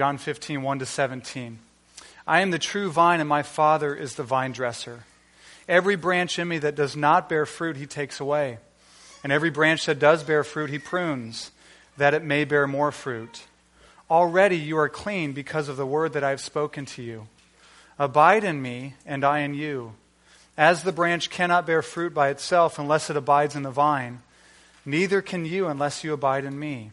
John 0.00 0.16
15, 0.16 0.62
1 0.62 0.78
to 0.78 0.86
17. 0.86 1.58
I 2.26 2.40
am 2.40 2.52
the 2.52 2.58
true 2.58 2.90
vine, 2.90 3.20
and 3.20 3.28
my 3.28 3.42
Father 3.42 3.94
is 3.94 4.14
the 4.14 4.22
vine 4.22 4.52
dresser. 4.52 5.00
Every 5.68 5.94
branch 5.94 6.38
in 6.38 6.48
me 6.48 6.56
that 6.56 6.74
does 6.74 6.96
not 6.96 7.28
bear 7.28 7.44
fruit, 7.44 7.76
he 7.76 7.84
takes 7.84 8.18
away. 8.18 8.56
And 9.22 9.30
every 9.30 9.50
branch 9.50 9.84
that 9.84 9.98
does 9.98 10.24
bear 10.24 10.42
fruit, 10.42 10.70
he 10.70 10.78
prunes, 10.78 11.50
that 11.98 12.14
it 12.14 12.24
may 12.24 12.46
bear 12.46 12.66
more 12.66 12.90
fruit. 12.92 13.42
Already 14.10 14.56
you 14.56 14.78
are 14.78 14.88
clean 14.88 15.34
because 15.34 15.68
of 15.68 15.76
the 15.76 15.84
word 15.84 16.14
that 16.14 16.24
I 16.24 16.30
have 16.30 16.40
spoken 16.40 16.86
to 16.86 17.02
you. 17.02 17.28
Abide 17.98 18.42
in 18.42 18.62
me, 18.62 18.94
and 19.04 19.22
I 19.22 19.40
in 19.40 19.52
you. 19.52 19.92
As 20.56 20.82
the 20.82 20.92
branch 20.92 21.28
cannot 21.28 21.66
bear 21.66 21.82
fruit 21.82 22.14
by 22.14 22.30
itself 22.30 22.78
unless 22.78 23.10
it 23.10 23.18
abides 23.18 23.54
in 23.54 23.64
the 23.64 23.70
vine, 23.70 24.22
neither 24.86 25.20
can 25.20 25.44
you 25.44 25.66
unless 25.66 26.02
you 26.02 26.14
abide 26.14 26.46
in 26.46 26.58
me. 26.58 26.92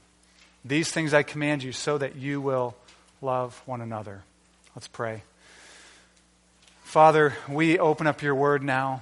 These 0.63 0.91
things 0.91 1.13
I 1.13 1.23
command 1.23 1.63
you, 1.63 1.71
so 1.71 1.97
that 1.97 2.15
you 2.15 2.39
will 2.39 2.75
love 3.21 3.61
one 3.65 3.81
another. 3.81 4.23
Let's 4.75 4.87
pray. 4.87 5.23
Father, 6.83 7.33
we 7.49 7.79
open 7.79 8.05
up 8.05 8.21
your 8.21 8.35
word 8.35 8.63
now, 8.63 9.01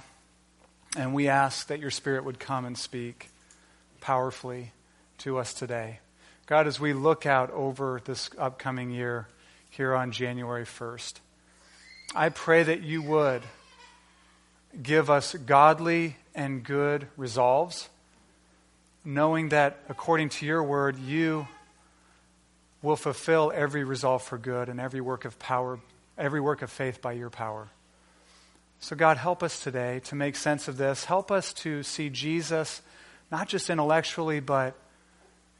and 0.96 1.14
we 1.14 1.28
ask 1.28 1.68
that 1.68 1.80
your 1.80 1.92
Spirit 1.92 2.24
would 2.24 2.40
come 2.40 2.66
and 2.66 2.78
speak 2.78 3.30
powerfully 4.00 4.72
to 5.20 5.38
us 5.38 5.54
today. 5.54 6.00
God, 6.46 6.66
as 6.66 6.80
we 6.80 6.94
look 6.94 7.26
out 7.26 7.52
over 7.52 8.02
this 8.06 8.30
upcoming 8.38 8.90
year 8.90 9.28
here 9.70 9.94
on 9.94 10.12
January 10.12 10.66
1st, 10.66 11.16
I 12.16 12.30
pray 12.30 12.64
that 12.64 12.82
you 12.82 13.02
would 13.02 13.44
give 14.82 15.10
us 15.10 15.36
godly 15.36 16.16
and 16.34 16.64
good 16.64 17.08
resolves, 17.18 17.90
knowing 19.10 19.50
that 19.50 19.80
according 19.90 20.30
to 20.30 20.46
your 20.46 20.64
word, 20.64 20.98
you 21.00 21.48
will 22.82 22.96
fulfill 22.96 23.52
every 23.54 23.84
resolve 23.84 24.22
for 24.22 24.38
good 24.38 24.70
and 24.70 24.80
every 24.80 25.02
work 25.02 25.26
of 25.26 25.38
power, 25.40 25.80
every 26.18 26.40
work 26.40 26.62
of 26.62 26.72
faith 26.72 27.02
by 27.02 27.12
your 27.14 27.30
power. 27.30 27.68
So, 28.80 28.96
God, 28.96 29.18
help 29.18 29.44
us 29.44 29.62
today 29.62 30.00
to 30.06 30.16
make 30.16 30.36
sense 30.36 30.68
of 30.68 30.78
this. 30.78 31.06
Help 31.06 31.32
us 31.32 31.52
to 31.54 31.84
see 31.84 32.10
Jesus 32.10 32.82
not 33.32 33.48
just 33.48 33.70
intellectually, 33.70 34.40
but 34.40 34.76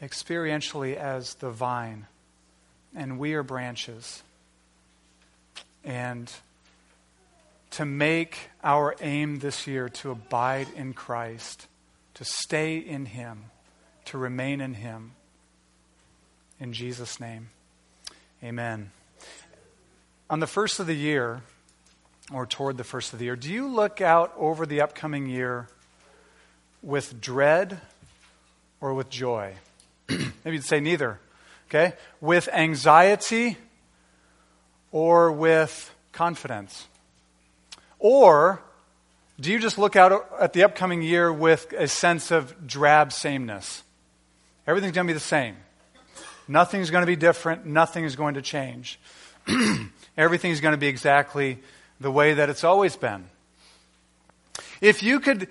experientially 0.02 0.96
as 0.96 1.34
the 1.36 1.52
vine, 1.52 2.08
and 2.96 3.20
we 3.20 3.34
are 3.34 3.44
branches. 3.44 4.24
And 5.84 6.32
to 7.72 7.86
make 7.86 8.38
our 8.64 8.96
aim 9.02 9.40
this 9.40 9.68
year 9.68 9.90
to 9.90 10.12
abide 10.12 10.68
in 10.76 10.94
Christ, 10.94 11.68
to 12.20 12.26
stay 12.26 12.78
in 12.78 13.06
Him, 13.06 13.46
to 14.04 14.18
remain 14.18 14.60
in 14.60 14.74
Him. 14.74 15.14
In 16.60 16.74
Jesus' 16.74 17.18
name, 17.18 17.50
amen. 18.44 18.92
On 20.30 20.42
the 20.42 20.46
first 20.46 20.82
of 20.82 20.88
the 20.88 20.96
year, 20.96 21.44
or 22.30 22.46
toward 22.46 22.76
the 22.76 22.84
first 22.84 23.14
of 23.14 23.20
the 23.20 23.26
year, 23.26 23.38
do 23.38 23.50
you 23.50 23.70
look 23.70 24.02
out 24.02 24.34
over 24.36 24.66
the 24.66 24.82
upcoming 24.82 25.28
year 25.28 25.70
with 26.82 27.22
dread 27.22 27.80
or 28.82 28.94
with 28.94 29.10
joy? 29.10 29.54
Maybe 30.10 30.58
you'd 30.58 30.66
say 30.66 30.82
neither. 30.82 31.22
Okay? 31.70 31.94
With 32.20 32.50
anxiety 32.50 33.56
or 34.92 35.32
with 35.32 35.96
confidence? 36.12 36.86
Or 37.98 38.62
do 39.40 39.52
you 39.52 39.60
just 39.60 39.78
look 39.78 39.96
out 39.96 40.28
at 40.40 40.54
the 40.54 40.64
upcoming 40.64 41.02
year 41.02 41.32
with 41.32 41.72
a 41.74 41.88
sense 41.88 42.32
of 42.32 42.68
drab 42.68 43.14
sameness? 43.14 43.84
Everything's 44.68 44.94
going 44.94 45.08
to 45.08 45.14
be 45.14 45.18
the 45.18 45.20
same. 45.20 45.56
Nothing's 46.48 46.90
going 46.90 47.04
to 47.04 47.08
be 47.08 47.16
different. 47.16 47.66
Nothing 47.66 48.04
is 48.04 48.16
going 48.16 48.34
to 48.34 48.42
change. 48.42 49.00
Everything's 50.18 50.60
going 50.62 50.74
to 50.74 50.78
be 50.78 50.88
exactly 50.88 51.60
the 52.00 52.12
way 52.12 52.34
that 52.34 52.50
it's 52.50 52.64
always 52.64 52.96
been. 52.96 53.26
If 54.82 55.04
you 55.04 55.20
could, 55.20 55.48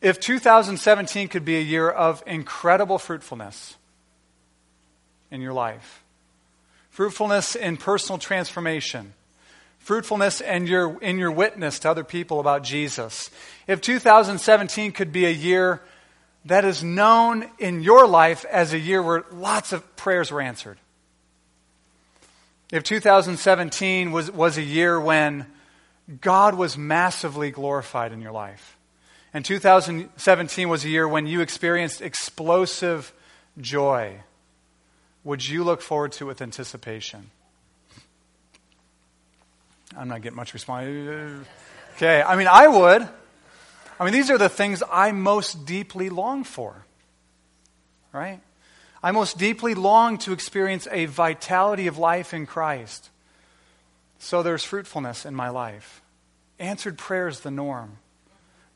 if 0.00 0.20
2017 0.20 1.28
could 1.28 1.44
be 1.44 1.56
a 1.56 1.62
year 1.62 1.88
of 1.88 2.22
incredible 2.26 2.98
fruitfulness 2.98 3.76
in 5.30 5.40
your 5.40 5.52
life, 5.52 6.02
fruitfulness 6.90 7.56
in 7.56 7.76
personal 7.76 8.18
transformation, 8.18 9.12
fruitfulness 9.88 10.42
in 10.42 10.66
your, 10.66 11.02
in 11.02 11.18
your 11.18 11.30
witness 11.30 11.78
to 11.78 11.90
other 11.90 12.04
people 12.04 12.40
about 12.40 12.62
Jesus, 12.62 13.30
if 13.66 13.80
2017 13.80 14.92
could 14.92 15.12
be 15.12 15.24
a 15.24 15.30
year 15.30 15.80
that 16.44 16.62
is 16.62 16.84
known 16.84 17.50
in 17.58 17.82
your 17.82 18.06
life 18.06 18.44
as 18.50 18.74
a 18.74 18.78
year 18.78 19.02
where 19.02 19.24
lots 19.32 19.72
of 19.72 19.96
prayers 19.96 20.30
were 20.30 20.42
answered. 20.42 20.76
If 22.70 22.82
2017 22.82 24.12
was, 24.12 24.30
was 24.30 24.58
a 24.58 24.62
year 24.62 25.00
when 25.00 25.46
God 26.20 26.54
was 26.54 26.76
massively 26.76 27.50
glorified 27.50 28.12
in 28.12 28.20
your 28.20 28.32
life, 28.32 28.76
and 29.32 29.42
2017 29.42 30.68
was 30.68 30.84
a 30.84 30.90
year 30.90 31.08
when 31.08 31.26
you 31.26 31.40
experienced 31.40 32.02
explosive 32.02 33.14
joy, 33.58 34.20
would 35.24 35.48
you 35.48 35.64
look 35.64 35.80
forward 35.80 36.12
to 36.12 36.24
it 36.24 36.28
with 36.28 36.42
anticipation? 36.42 37.30
I'm 39.96 40.08
not 40.08 40.22
getting 40.22 40.36
much 40.36 40.54
response. 40.54 41.46
Okay, 41.96 42.22
I 42.22 42.36
mean, 42.36 42.46
I 42.46 42.68
would. 42.68 43.08
I 44.00 44.04
mean, 44.04 44.12
these 44.12 44.30
are 44.30 44.38
the 44.38 44.48
things 44.48 44.82
I 44.90 45.12
most 45.12 45.66
deeply 45.66 46.08
long 46.08 46.44
for, 46.44 46.84
right? 48.12 48.40
I 49.02 49.10
most 49.12 49.38
deeply 49.38 49.74
long 49.74 50.18
to 50.18 50.32
experience 50.32 50.86
a 50.90 51.06
vitality 51.06 51.86
of 51.86 51.98
life 51.98 52.32
in 52.34 52.46
Christ. 52.46 53.10
So 54.18 54.42
there's 54.42 54.64
fruitfulness 54.64 55.24
in 55.24 55.34
my 55.34 55.48
life. 55.48 56.02
Answered 56.58 56.98
prayer 56.98 57.28
is 57.28 57.40
the 57.40 57.50
norm. 57.50 57.98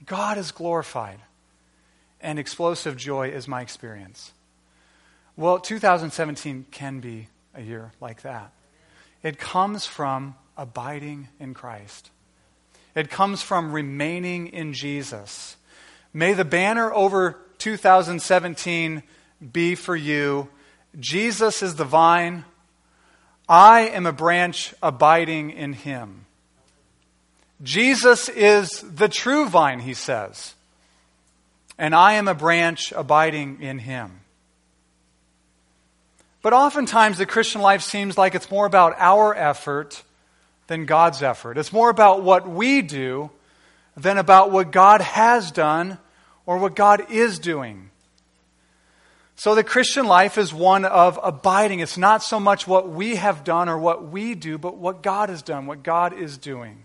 God 0.07 0.39
is 0.39 0.53
glorified. 0.53 1.19
And 2.21 2.39
explosive 2.39 2.97
joy 2.97 3.31
is 3.31 3.49
my 3.49 3.63
experience. 3.63 4.33
Well, 5.37 5.59
2017 5.59 6.67
can 6.71 7.01
be 7.01 7.29
a 7.55 7.63
year 7.63 7.91
like 8.01 8.23
that. 8.23 8.53
It 9.23 9.39
comes 9.39 9.87
from 9.87 10.37
abiding 10.57 11.29
in 11.41 11.55
Christ. 11.55 12.11
It 12.95 13.11
comes 13.11 13.43
from 13.43 13.73
remaining 13.73 14.49
in 14.49 14.73
Jesus. 14.73 15.57
May 16.13 16.35
the 16.35 16.45
banner 16.45 16.93
over 16.93 17.39
2017 17.59 19.03
be 19.53 19.75
for 19.75 19.97
you 19.97 20.49
Jesus 20.99 21.63
is 21.63 21.77
the 21.77 21.85
vine, 21.85 22.45
I 23.49 23.89
am 23.89 24.07
a 24.07 24.13
branch 24.13 24.75
abiding 24.83 25.51
in 25.51 25.73
him. 25.73 26.27
Jesus 27.63 28.29
is 28.29 28.83
the 28.83 29.09
true 29.09 29.49
vine, 29.49 29.81
he 29.81 29.95
says, 29.95 30.55
and 31.79 31.95
I 31.95 32.15
am 32.15 32.29
a 32.29 32.35
branch 32.35 32.93
abiding 32.93 33.63
in 33.63 33.79
him. 33.79 34.21
But 36.43 36.53
oftentimes 36.53 37.19
the 37.19 37.27
Christian 37.27 37.61
life 37.61 37.83
seems 37.83 38.19
like 38.19 38.35
it's 38.35 38.51
more 38.51 38.67
about 38.67 38.97
our 38.99 39.35
effort 39.35 40.03
than 40.73 40.87
God's 40.87 41.23
effort. 41.23 41.59
It's 41.59 41.73
more 41.73 41.91
about 41.91 42.23
what 42.23 42.49
we 42.49 42.81
do 42.81 43.31
than 43.95 44.17
about 44.17 44.51
what 44.51 44.73
God 44.73 45.03
has 45.03 45.51
done 45.51 45.99
or 46.47 46.57
what 46.57 46.75
God 46.75 47.11
is 47.11 47.39
doing. 47.39 47.91
So 49.37 49.55
the 49.55 49.65
Christian 49.65 50.07
life 50.07 50.39
is 50.39 50.55
one 50.55 50.87
of 50.87 51.21
abiding. 51.23 51.81
It's 51.81 51.99
not 51.99 52.23
so 52.23 52.41
much 52.41 52.67
what 52.67 52.89
we 52.89 53.17
have 53.17 53.45
done 53.45 53.69
or 53.69 53.79
what 53.79 54.09
we 54.09 54.35
do, 54.35 54.57
but 54.57 54.79
what 54.79 55.03
God 55.03 55.29
has 55.29 55.43
done, 55.43 55.67
what 55.67 55.83
God 55.83 56.15
is 56.15 56.39
doing. 56.39 56.85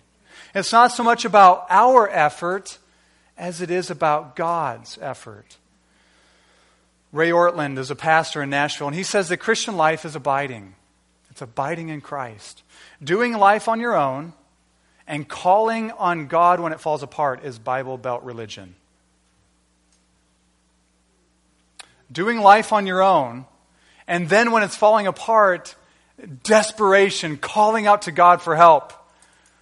It's 0.53 0.73
not 0.73 0.91
so 0.91 1.01
much 1.01 1.23
about 1.23 1.65
our 1.69 2.09
effort 2.09 2.79
as 3.37 3.61
it 3.61 3.71
is 3.71 3.89
about 3.89 4.35
God's 4.35 4.99
effort. 5.01 5.55
Ray 7.13 7.29
Ortlund 7.29 7.77
is 7.77 7.89
a 7.89 7.95
pastor 7.95 8.41
in 8.41 8.49
Nashville, 8.49 8.87
and 8.87 8.95
he 8.95 9.03
says 9.03 9.29
the 9.29 9.37
Christian 9.37 9.77
life 9.77 10.03
is 10.03 10.15
abiding. 10.15 10.75
It's 11.31 11.41
abiding 11.41 11.87
in 11.87 12.01
Christ. 12.01 12.63
Doing 13.03 13.33
life 13.33 13.67
on 13.67 13.79
your 13.79 13.95
own 13.95 14.33
and 15.07 15.27
calling 15.27 15.91
on 15.91 16.27
God 16.27 16.59
when 16.59 16.73
it 16.73 16.79
falls 16.79 17.03
apart 17.03 17.43
is 17.43 17.59
Bible 17.59 17.97
Belt 17.97 18.23
religion. 18.23 18.75
Doing 22.11 22.39
life 22.39 22.71
on 22.71 22.87
your 22.87 23.01
own, 23.01 23.45
and 24.07 24.29
then 24.29 24.51
when 24.51 24.63
it's 24.63 24.75
falling 24.75 25.07
apart, 25.07 25.75
desperation, 26.43 27.37
calling 27.37 27.85
out 27.85 28.03
to 28.03 28.11
God 28.11 28.41
for 28.41 28.55
help. 28.55 28.93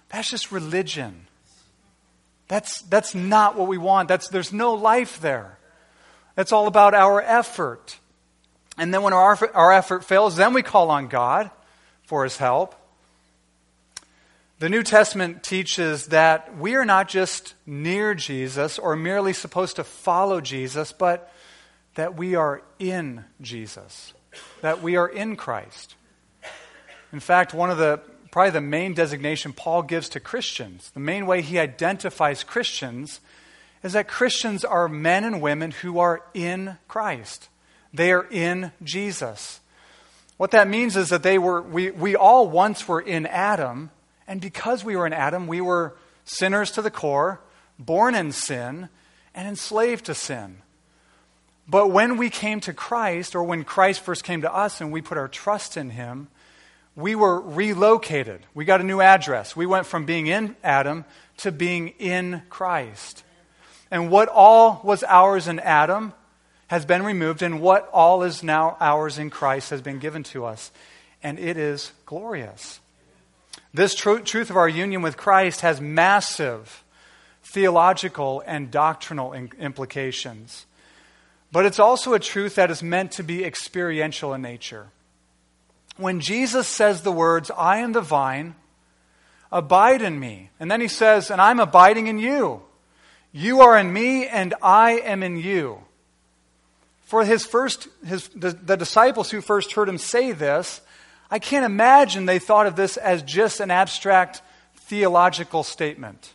That's 0.08 0.30
just 0.30 0.52
religion. 0.52 1.26
That's, 2.48 2.82
that's 2.82 3.14
not 3.14 3.56
what 3.56 3.66
we 3.66 3.78
want. 3.78 4.08
That's, 4.08 4.28
there's 4.28 4.52
no 4.52 4.74
life 4.74 5.20
there. 5.20 5.58
It's 6.36 6.52
all 6.52 6.68
about 6.68 6.94
our 6.94 7.20
effort. 7.20 7.98
And 8.78 8.94
then 8.94 9.02
when 9.02 9.12
our, 9.12 9.38
our 9.54 9.72
effort 9.72 10.04
fails, 10.04 10.36
then 10.36 10.52
we 10.52 10.62
call 10.62 10.90
on 10.90 11.08
God 11.08 11.50
for 12.04 12.24
his 12.24 12.36
help. 12.36 12.74
The 14.58 14.70
New 14.70 14.82
Testament 14.82 15.42
teaches 15.42 16.06
that 16.06 16.56
we 16.56 16.76
are 16.76 16.86
not 16.86 17.08
just 17.08 17.52
near 17.66 18.14
Jesus 18.14 18.78
or 18.78 18.96
merely 18.96 19.34
supposed 19.34 19.76
to 19.76 19.84
follow 19.84 20.40
Jesus, 20.40 20.92
but 20.92 21.30
that 21.94 22.16
we 22.16 22.36
are 22.36 22.62
in 22.78 23.26
Jesus, 23.42 24.14
that 24.62 24.82
we 24.82 24.96
are 24.96 25.08
in 25.08 25.36
Christ. 25.36 25.94
In 27.12 27.20
fact, 27.20 27.52
one 27.52 27.68
of 27.68 27.76
the 27.76 28.00
probably 28.30 28.50
the 28.50 28.62
main 28.62 28.94
designation 28.94 29.52
Paul 29.52 29.82
gives 29.82 30.08
to 30.10 30.20
Christians, 30.20 30.90
the 30.94 31.00
main 31.00 31.26
way 31.26 31.42
he 31.42 31.58
identifies 31.58 32.42
Christians 32.42 33.20
is 33.82 33.92
that 33.92 34.08
Christians 34.08 34.64
are 34.64 34.88
men 34.88 35.24
and 35.24 35.42
women 35.42 35.70
who 35.70 35.98
are 35.98 36.22
in 36.32 36.78
Christ. 36.88 37.50
They 37.92 38.10
are 38.10 38.26
in 38.30 38.72
Jesus. 38.82 39.60
What 40.38 40.52
that 40.52 40.66
means 40.66 40.96
is 40.96 41.10
that 41.10 41.22
they 41.22 41.36
were, 41.36 41.60
we, 41.60 41.90
we 41.90 42.16
all 42.16 42.48
once 42.48 42.88
were 42.88 43.02
in 43.02 43.26
Adam, 43.26 43.90
and 44.26 44.40
because 44.40 44.84
we 44.84 44.96
were 44.96 45.06
in 45.06 45.12
Adam, 45.12 45.46
we 45.46 45.60
were 45.60 45.96
sinners 46.24 46.70
to 46.72 46.82
the 46.82 46.90
core, 46.90 47.40
born 47.78 48.14
in 48.14 48.32
sin, 48.32 48.88
and 49.34 49.48
enslaved 49.48 50.06
to 50.06 50.14
sin. 50.14 50.58
But 51.68 51.90
when 51.90 52.16
we 52.16 52.30
came 52.30 52.60
to 52.60 52.72
Christ, 52.72 53.34
or 53.34 53.42
when 53.42 53.64
Christ 53.64 54.00
first 54.00 54.24
came 54.24 54.42
to 54.42 54.54
us 54.54 54.80
and 54.80 54.92
we 54.92 55.02
put 55.02 55.18
our 55.18 55.28
trust 55.28 55.76
in 55.76 55.90
him, 55.90 56.28
we 56.94 57.14
were 57.14 57.40
relocated. 57.40 58.40
We 58.54 58.64
got 58.64 58.80
a 58.80 58.84
new 58.84 59.00
address. 59.00 59.54
We 59.54 59.66
went 59.66 59.86
from 59.86 60.06
being 60.06 60.28
in 60.28 60.56
Adam 60.64 61.04
to 61.38 61.52
being 61.52 61.88
in 61.98 62.42
Christ. 62.48 63.24
And 63.90 64.10
what 64.10 64.28
all 64.28 64.80
was 64.82 65.04
ours 65.04 65.48
in 65.48 65.60
Adam 65.60 66.12
has 66.68 66.84
been 66.84 67.04
removed, 67.04 67.42
and 67.42 67.60
what 67.60 67.88
all 67.92 68.22
is 68.24 68.42
now 68.42 68.76
ours 68.80 69.18
in 69.18 69.30
Christ 69.30 69.70
has 69.70 69.82
been 69.82 69.98
given 69.98 70.24
to 70.24 70.44
us. 70.44 70.72
And 71.22 71.38
it 71.38 71.56
is 71.56 71.92
glorious. 72.06 72.80
This 73.74 73.94
tr- 73.94 74.18
truth 74.18 74.50
of 74.50 74.56
our 74.56 74.68
union 74.68 75.02
with 75.02 75.16
Christ 75.16 75.60
has 75.60 75.80
massive 75.80 76.84
theological 77.42 78.42
and 78.46 78.70
doctrinal 78.70 79.32
in- 79.32 79.50
implications. 79.58 80.66
But 81.52 81.64
it's 81.64 81.78
also 81.78 82.12
a 82.14 82.18
truth 82.18 82.56
that 82.56 82.70
is 82.70 82.82
meant 82.82 83.12
to 83.12 83.22
be 83.22 83.44
experiential 83.44 84.34
in 84.34 84.42
nature. 84.42 84.88
When 85.96 86.20
Jesus 86.20 86.68
says 86.68 87.02
the 87.02 87.12
words, 87.12 87.50
I 87.56 87.78
am 87.78 87.92
the 87.92 88.00
vine, 88.00 88.54
abide 89.50 90.02
in 90.02 90.18
me, 90.18 90.50
and 90.60 90.70
then 90.70 90.80
he 90.80 90.88
says, 90.88 91.30
and 91.30 91.40
I'm 91.40 91.60
abiding 91.60 92.08
in 92.08 92.18
you. 92.18 92.62
You 93.32 93.60
are 93.60 93.78
in 93.78 93.92
me, 93.92 94.26
and 94.26 94.54
I 94.62 94.92
am 94.92 95.22
in 95.22 95.36
you. 95.36 95.80
For 97.02 97.24
his 97.24 97.46
first, 97.46 97.88
his, 98.04 98.28
the, 98.28 98.50
the 98.50 98.76
disciples 98.76 99.30
who 99.30 99.40
first 99.40 99.72
heard 99.72 99.88
him 99.88 99.98
say 99.98 100.32
this, 100.32 100.80
I 101.30 101.38
can't 101.38 101.64
imagine 101.64 102.26
they 102.26 102.38
thought 102.38 102.66
of 102.66 102.76
this 102.76 102.96
as 102.96 103.22
just 103.22 103.60
an 103.60 103.70
abstract 103.70 104.42
theological 104.74 105.62
statement. 105.62 106.32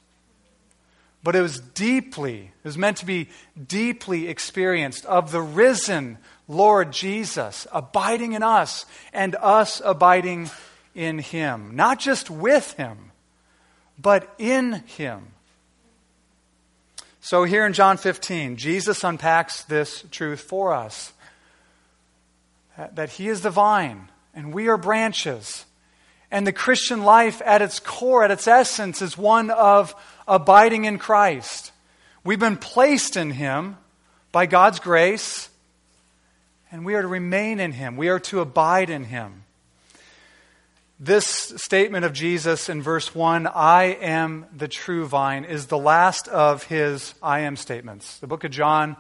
But 1.23 1.35
it 1.35 1.41
was 1.41 1.59
deeply, 1.59 2.51
it 2.63 2.67
was 2.67 2.77
meant 2.77 2.97
to 2.97 3.05
be 3.05 3.29
deeply 3.67 4.27
experienced 4.27 5.05
of 5.05 5.31
the 5.31 5.41
risen 5.41 6.17
Lord 6.47 6.91
Jesus 6.91 7.67
abiding 7.71 8.33
in 8.33 8.43
us 8.43 8.85
and 9.13 9.35
us 9.35 9.81
abiding 9.85 10.49
in 10.95 11.19
him. 11.19 11.75
Not 11.75 11.99
just 11.99 12.29
with 12.29 12.73
him, 12.73 13.11
but 13.99 14.33
in 14.37 14.83
him. 14.87 15.27
So, 17.23 17.43
here 17.43 17.67
in 17.67 17.73
John 17.73 17.97
15, 17.97 18.57
Jesus 18.57 19.03
unpacks 19.03 19.63
this 19.63 20.03
truth 20.09 20.41
for 20.41 20.73
us 20.73 21.13
that 22.95 23.11
He 23.11 23.29
is 23.29 23.41
the 23.41 23.51
vine 23.51 24.09
and 24.33 24.53
we 24.53 24.67
are 24.67 24.77
branches. 24.77 25.65
And 26.29 26.47
the 26.47 26.53
Christian 26.53 27.03
life, 27.03 27.41
at 27.45 27.61
its 27.61 27.79
core, 27.79 28.23
at 28.23 28.31
its 28.31 28.47
essence, 28.47 29.01
is 29.01 29.17
one 29.17 29.49
of 29.49 29.93
abiding 30.27 30.85
in 30.85 30.97
Christ. 30.97 31.71
We've 32.23 32.39
been 32.39 32.57
placed 32.57 33.17
in 33.17 33.31
Him 33.31 33.77
by 34.31 34.45
God's 34.45 34.79
grace, 34.79 35.49
and 36.71 36.85
we 36.85 36.95
are 36.95 37.01
to 37.01 37.07
remain 37.07 37.59
in 37.59 37.73
Him. 37.73 37.97
We 37.97 38.09
are 38.09 38.19
to 38.19 38.39
abide 38.39 38.89
in 38.89 39.05
Him. 39.05 39.43
This 41.03 41.25
statement 41.57 42.05
of 42.05 42.13
Jesus 42.13 42.69
in 42.69 42.83
verse 42.83 43.15
1, 43.15 43.47
I 43.47 43.85
am 43.85 44.45
the 44.55 44.67
true 44.67 45.07
vine, 45.07 45.45
is 45.45 45.65
the 45.65 45.77
last 45.77 46.27
of 46.27 46.65
his 46.65 47.15
I 47.23 47.39
am 47.39 47.55
statements. 47.55 48.19
The 48.19 48.27
book 48.27 48.43
of 48.43 48.51
John, 48.51 48.95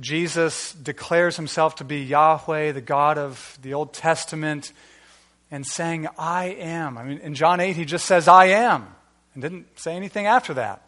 Jesus 0.00 0.72
declares 0.72 1.36
himself 1.36 1.76
to 1.76 1.84
be 1.84 2.02
Yahweh, 2.02 2.72
the 2.72 2.80
God 2.80 3.18
of 3.18 3.58
the 3.62 3.74
Old 3.74 3.94
Testament, 3.94 4.72
and 5.50 5.66
saying, 5.66 6.08
I 6.18 6.46
am. 6.46 6.98
I 6.98 7.04
mean, 7.04 7.18
in 7.18 7.34
John 7.34 7.60
8, 7.60 7.76
he 7.76 7.84
just 7.84 8.04
says, 8.04 8.28
I 8.28 8.46
am, 8.46 8.86
and 9.34 9.42
didn't 9.42 9.78
say 9.78 9.94
anything 9.94 10.26
after 10.26 10.54
that. 10.54 10.82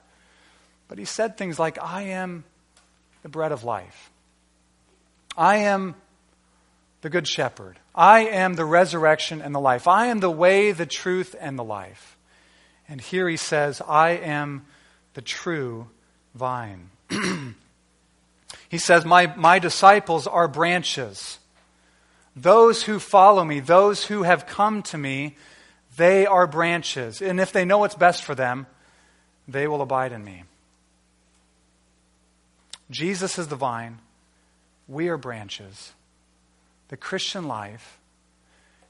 But 0.89 0.99
he 0.99 1.05
said 1.05 1.37
things 1.37 1.59
like, 1.59 1.79
I 1.83 2.03
am 2.03 2.45
the 3.23 3.29
bread 3.29 3.53
of 3.53 3.65
life. 3.65 4.11
I 5.37 5.59
am 5.59 5.95
the 7.03 7.11
Good 7.11 7.29
Shepherd. 7.29 7.79
I 7.95 8.27
am 8.27 8.55
the 8.55 8.65
resurrection 8.65 9.41
and 9.41 9.55
the 9.55 9.61
life. 9.61 9.87
I 9.87 10.07
am 10.07 10.21
the 10.21 10.31
way, 10.31 10.73
the 10.73 10.87
truth, 10.87 11.37
and 11.39 11.59
the 11.59 11.65
life. 11.65 12.17
And 12.89 13.01
here 13.01 13.29
he 13.29 13.37
says, 13.37 13.81
I 13.87 14.11
am 14.11 14.67
the 15.15 15.23
true 15.23 15.89
vine. 16.35 16.91
he 18.69 18.79
says, 18.79 19.05
my, 19.05 19.27
my 19.37 19.59
disciples 19.59 20.27
are 20.27 20.49
branches. 20.49 21.39
Those 22.37 22.83
who 22.83 22.99
follow 22.99 23.45
me, 23.45 23.61
those 23.61 24.05
who 24.05 24.23
have 24.23 24.47
come 24.47 24.83
to 24.85 24.99
me, 24.99 25.37
they 25.97 26.27
are 26.27 26.47
branches. 26.47 27.21
And 27.23 27.41
if 27.41 27.53
they 27.53 27.65
know 27.65 27.79
what's 27.79 27.95
best 27.95 28.23
for 28.23 28.35
them, 28.35 28.67
they 29.47 29.67
will 29.67 29.83
abide 29.83 30.13
in 30.13 30.25
me. 30.25 30.45
Jesus 32.91 33.39
is 33.39 33.49
the 33.49 33.57
vine. 33.57 33.99
We 34.87 35.09
are 35.09 35.19
branches 35.19 35.93
the 36.89 36.97
Christian 36.97 37.47
life 37.47 37.99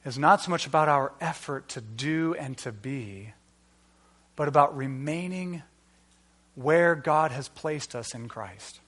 is 0.05 0.19
not 0.19 0.41
so 0.41 0.51
much 0.51 0.67
about 0.67 0.89
our 0.89 1.13
effort 1.21 1.69
to 1.71 1.81
do 1.81 2.35
and 2.39 2.57
to 2.59 2.73
be, 2.73 3.33
but 4.37 4.49
about 4.49 4.77
remaining 4.77 5.63
where 6.55 6.95
God 6.95 7.33
has 7.33 7.49
placed 7.49 7.95
us 7.95 8.15
in 8.15 8.29
Christ. 8.29 8.81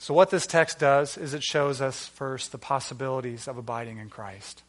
So, 0.00 0.14
what 0.14 0.30
this 0.30 0.46
text 0.46 0.78
does 0.78 1.18
is 1.18 1.34
it 1.34 1.42
shows 1.42 1.82
us 1.82 2.06
first 2.06 2.52
the 2.52 2.58
possibilities 2.58 3.46
of 3.46 3.58
abiding 3.58 3.98
in 3.98 4.08
Christ. 4.08 4.62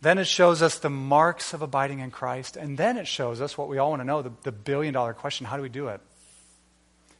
Then 0.00 0.16
it 0.16 0.26
shows 0.26 0.62
us 0.62 0.78
the 0.78 0.88
marks 0.88 1.52
of 1.52 1.60
abiding 1.60 1.98
in 1.98 2.10
Christ. 2.10 2.56
And 2.56 2.78
then 2.78 2.96
it 2.96 3.06
shows 3.06 3.42
us 3.42 3.58
what 3.58 3.68
we 3.68 3.76
all 3.76 3.90
want 3.90 4.00
to 4.00 4.06
know 4.06 4.22
the, 4.22 4.32
the 4.42 4.52
billion 4.52 4.94
dollar 4.94 5.12
question 5.12 5.46
how 5.46 5.56
do 5.56 5.62
we 5.62 5.68
do 5.68 5.88
it? 5.88 6.00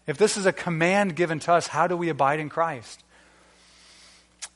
If 0.06 0.16
this 0.16 0.38
is 0.38 0.46
a 0.46 0.54
command 0.54 1.16
given 1.16 1.38
to 1.40 1.52
us, 1.52 1.66
how 1.66 1.86
do 1.86 1.98
we 1.98 2.08
abide 2.08 2.40
in 2.40 2.48
Christ? 2.48 3.04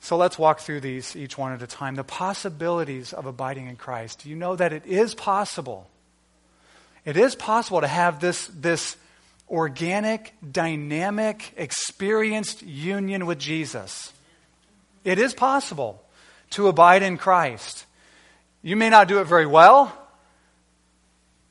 So 0.01 0.17
let's 0.17 0.39
walk 0.39 0.61
through 0.61 0.81
these 0.81 1.15
each 1.15 1.37
one 1.37 1.53
at 1.53 1.61
a 1.61 1.67
time. 1.67 1.95
The 1.95 2.05
possibilities 2.05 3.13
of 3.13 3.27
abiding 3.27 3.67
in 3.67 3.77
Christ. 3.77 4.23
Do 4.23 4.31
you 4.31 4.37
know 4.37 4.57
that 4.57 4.73
it 4.73 4.87
is 4.87 5.15
possible 5.15 5.91
It 7.05 7.19
is 7.19 7.35
possible 7.35 7.83
to 7.83 7.87
have 7.87 8.21
this, 8.21 8.47
this 8.47 8.97
organic, 9.51 10.35
dynamic, 10.53 11.53
experienced 11.57 12.63
union 12.63 13.27
with 13.27 13.39
Jesus. 13.39 14.13
It 15.05 15.19
is 15.19 15.35
possible 15.35 16.03
to 16.51 16.69
abide 16.69 17.03
in 17.03 17.17
Christ. 17.17 17.87
You 18.63 18.77
may 18.77 18.91
not 18.91 19.09
do 19.09 19.21
it 19.21 19.25
very 19.25 19.47
well. 19.47 19.97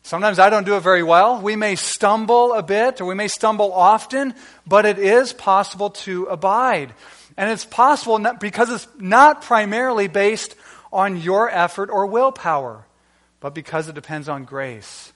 Sometimes 0.03 0.39
I 0.39 0.49
don't 0.49 0.65
do 0.65 0.75
it 0.75 0.81
very 0.81 1.03
well. 1.03 1.41
We 1.41 1.55
may 1.55 1.75
stumble 1.75 2.53
a 2.53 2.63
bit 2.63 3.01
or 3.01 3.05
we 3.05 3.15
may 3.15 3.27
stumble 3.27 3.73
often, 3.73 4.33
but 4.65 4.85
it 4.85 4.97
is 4.97 5.33
possible 5.33 5.91
to 5.91 6.25
abide. 6.25 6.93
And 7.37 7.49
it's 7.51 7.65
possible 7.65 8.19
because 8.39 8.69
it's 8.69 8.87
not 8.97 9.41
primarily 9.41 10.07
based 10.07 10.55
on 10.91 11.17
your 11.17 11.49
effort 11.49 11.89
or 11.89 12.05
willpower, 12.07 12.85
but 13.39 13.53
because 13.53 13.87
it 13.87 13.95
depends 13.95 14.27
on 14.27 14.45
grace 14.45 15.13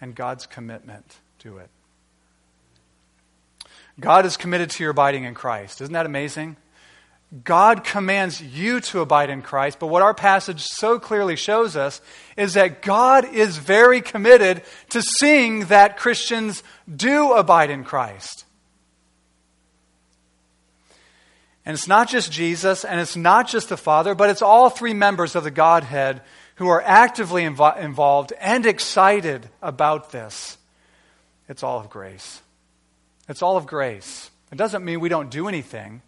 and 0.00 0.14
God's 0.14 0.46
commitment 0.46 1.18
to 1.40 1.58
it. 1.58 1.68
God 4.00 4.26
is 4.26 4.36
committed 4.36 4.70
to 4.70 4.82
your 4.82 4.90
abiding 4.90 5.24
in 5.24 5.34
Christ. 5.34 5.80
Isn't 5.80 5.92
that 5.92 6.06
amazing? 6.06 6.56
God 7.44 7.82
commands 7.82 8.42
you 8.42 8.80
to 8.80 9.00
abide 9.00 9.30
in 9.30 9.40
Christ, 9.40 9.78
but 9.78 9.86
what 9.86 10.02
our 10.02 10.12
passage 10.12 10.64
so 10.64 10.98
clearly 10.98 11.34
shows 11.36 11.76
us 11.76 12.02
is 12.36 12.54
that 12.54 12.82
God 12.82 13.24
is 13.24 13.56
very 13.56 14.02
committed 14.02 14.62
to 14.90 15.00
seeing 15.00 15.66
that 15.66 15.96
Christians 15.96 16.62
do 16.94 17.32
abide 17.32 17.70
in 17.70 17.84
Christ. 17.84 18.44
And 21.64 21.74
it's 21.74 21.88
not 21.88 22.08
just 22.08 22.30
Jesus, 22.30 22.84
and 22.84 23.00
it's 23.00 23.16
not 23.16 23.48
just 23.48 23.70
the 23.70 23.78
Father, 23.78 24.14
but 24.14 24.28
it's 24.28 24.42
all 24.42 24.68
three 24.68 24.94
members 24.94 25.34
of 25.34 25.44
the 25.44 25.50
Godhead 25.50 26.20
who 26.56 26.68
are 26.68 26.82
actively 26.82 27.44
invo- 27.44 27.78
involved 27.78 28.34
and 28.40 28.66
excited 28.66 29.48
about 29.62 30.12
this. 30.12 30.58
It's 31.48 31.62
all 31.62 31.78
of 31.78 31.88
grace. 31.88 32.41
It's 33.28 33.42
all 33.42 33.56
of 33.56 33.66
grace. 33.66 34.30
It 34.50 34.56
doesn't 34.58 34.84
mean 34.84 35.00
we 35.00 35.08
don't 35.08 35.30
do 35.30 35.48
anything, 35.48 36.02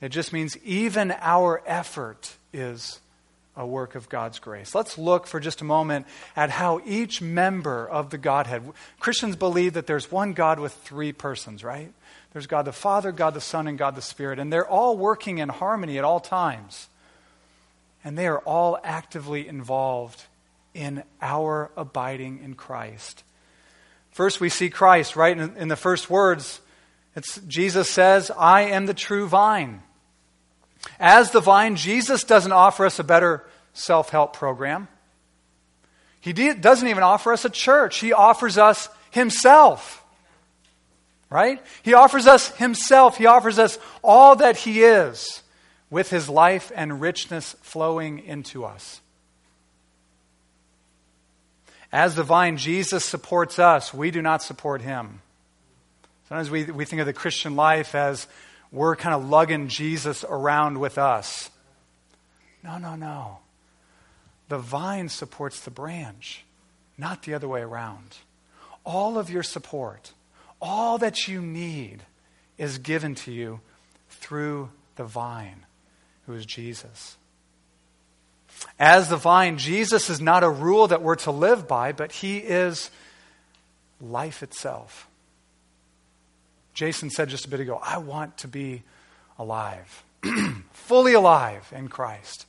it 0.00 0.10
just 0.10 0.32
means 0.32 0.56
even 0.64 1.12
our 1.20 1.62
effort 1.66 2.36
is 2.52 3.00
a 3.56 3.66
work 3.66 3.94
of 3.94 4.08
God's 4.08 4.38
grace. 4.38 4.74
Let's 4.74 4.96
look 4.96 5.26
for 5.26 5.40
just 5.40 5.60
a 5.60 5.64
moment 5.64 6.06
at 6.34 6.50
how 6.50 6.80
each 6.86 7.20
member 7.20 7.86
of 7.86 8.10
the 8.10 8.16
Godhead, 8.16 8.62
Christians 9.00 9.36
believe 9.36 9.74
that 9.74 9.86
there's 9.86 10.10
one 10.10 10.32
God 10.32 10.58
with 10.58 10.72
three 10.72 11.12
persons, 11.12 11.62
right? 11.62 11.92
There's 12.32 12.46
God 12.46 12.62
the 12.62 12.72
Father, 12.72 13.12
God 13.12 13.34
the 13.34 13.40
Son, 13.40 13.66
and 13.66 13.76
God 13.76 13.96
the 13.96 14.02
Spirit. 14.02 14.38
And 14.38 14.52
they're 14.52 14.66
all 14.66 14.96
working 14.96 15.38
in 15.38 15.48
harmony 15.48 15.98
at 15.98 16.04
all 16.04 16.20
times. 16.20 16.88
And 18.04 18.16
they 18.16 18.26
are 18.26 18.38
all 18.40 18.78
actively 18.82 19.46
involved 19.46 20.24
in 20.72 21.02
our 21.20 21.70
abiding 21.76 22.40
in 22.42 22.54
Christ. 22.54 23.24
First, 24.10 24.40
we 24.40 24.48
see 24.48 24.70
Christ, 24.70 25.16
right? 25.16 25.36
In, 25.36 25.56
in 25.56 25.68
the 25.68 25.76
first 25.76 26.10
words, 26.10 26.60
Jesus 27.46 27.88
says, 27.90 28.30
I 28.36 28.62
am 28.62 28.86
the 28.86 28.94
true 28.94 29.28
vine. 29.28 29.82
As 30.98 31.30
the 31.30 31.40
vine, 31.40 31.76
Jesus 31.76 32.24
doesn't 32.24 32.52
offer 32.52 32.86
us 32.86 32.98
a 32.98 33.04
better 33.04 33.44
self 33.72 34.10
help 34.10 34.34
program. 34.34 34.88
He 36.20 36.32
doesn't 36.32 36.88
even 36.88 37.02
offer 37.02 37.32
us 37.32 37.44
a 37.44 37.50
church. 37.50 37.98
He 37.98 38.12
offers 38.12 38.58
us 38.58 38.88
Himself 39.10 40.00
right? 41.30 41.64
He 41.82 41.94
offers 41.94 42.26
us 42.26 42.54
himself. 42.56 43.16
He 43.16 43.26
offers 43.26 43.58
us 43.58 43.78
all 44.02 44.36
that 44.36 44.58
he 44.58 44.82
is 44.82 45.42
with 45.88 46.10
his 46.10 46.28
life 46.28 46.70
and 46.74 47.00
richness 47.00 47.56
flowing 47.62 48.18
into 48.18 48.64
us. 48.64 49.00
As 51.92 52.14
the 52.14 52.22
vine, 52.22 52.56
Jesus 52.56 53.04
supports 53.04 53.58
us. 53.58 53.92
We 53.92 54.10
do 54.10 54.22
not 54.22 54.42
support 54.42 54.82
him. 54.82 55.22
Sometimes 56.28 56.50
we, 56.50 56.64
we 56.64 56.84
think 56.84 57.00
of 57.00 57.06
the 57.06 57.12
Christian 57.12 57.56
life 57.56 57.94
as 57.94 58.26
we're 58.70 58.94
kind 58.94 59.14
of 59.14 59.28
lugging 59.28 59.68
Jesus 59.68 60.24
around 60.28 60.78
with 60.78 60.98
us. 60.98 61.50
No, 62.62 62.78
no, 62.78 62.94
no. 62.94 63.38
The 64.48 64.58
vine 64.58 65.08
supports 65.08 65.60
the 65.60 65.70
branch, 65.70 66.44
not 66.96 67.22
the 67.22 67.34
other 67.34 67.48
way 67.48 67.62
around. 67.62 68.18
All 68.84 69.18
of 69.18 69.30
your 69.30 69.42
support 69.42 70.12
all 70.60 70.98
that 70.98 71.26
you 71.26 71.40
need 71.40 72.02
is 72.58 72.78
given 72.78 73.14
to 73.14 73.32
you 73.32 73.60
through 74.10 74.70
the 74.96 75.04
vine, 75.04 75.64
who 76.26 76.34
is 76.34 76.44
Jesus. 76.44 77.16
As 78.78 79.08
the 79.08 79.16
vine, 79.16 79.58
Jesus 79.58 80.10
is 80.10 80.20
not 80.20 80.42
a 80.42 80.50
rule 80.50 80.88
that 80.88 81.02
we're 81.02 81.16
to 81.16 81.30
live 81.30 81.68
by, 81.68 81.92
but 81.92 82.12
he 82.12 82.38
is 82.38 82.90
life 84.00 84.42
itself. 84.42 85.08
Jason 86.74 87.10
said 87.10 87.28
just 87.28 87.44
a 87.44 87.48
bit 87.48 87.60
ago, 87.60 87.80
I 87.82 87.98
want 87.98 88.38
to 88.38 88.48
be 88.48 88.82
alive, 89.38 90.02
fully 90.72 91.12
alive 91.12 91.70
in 91.76 91.88
Christ. 91.88 92.46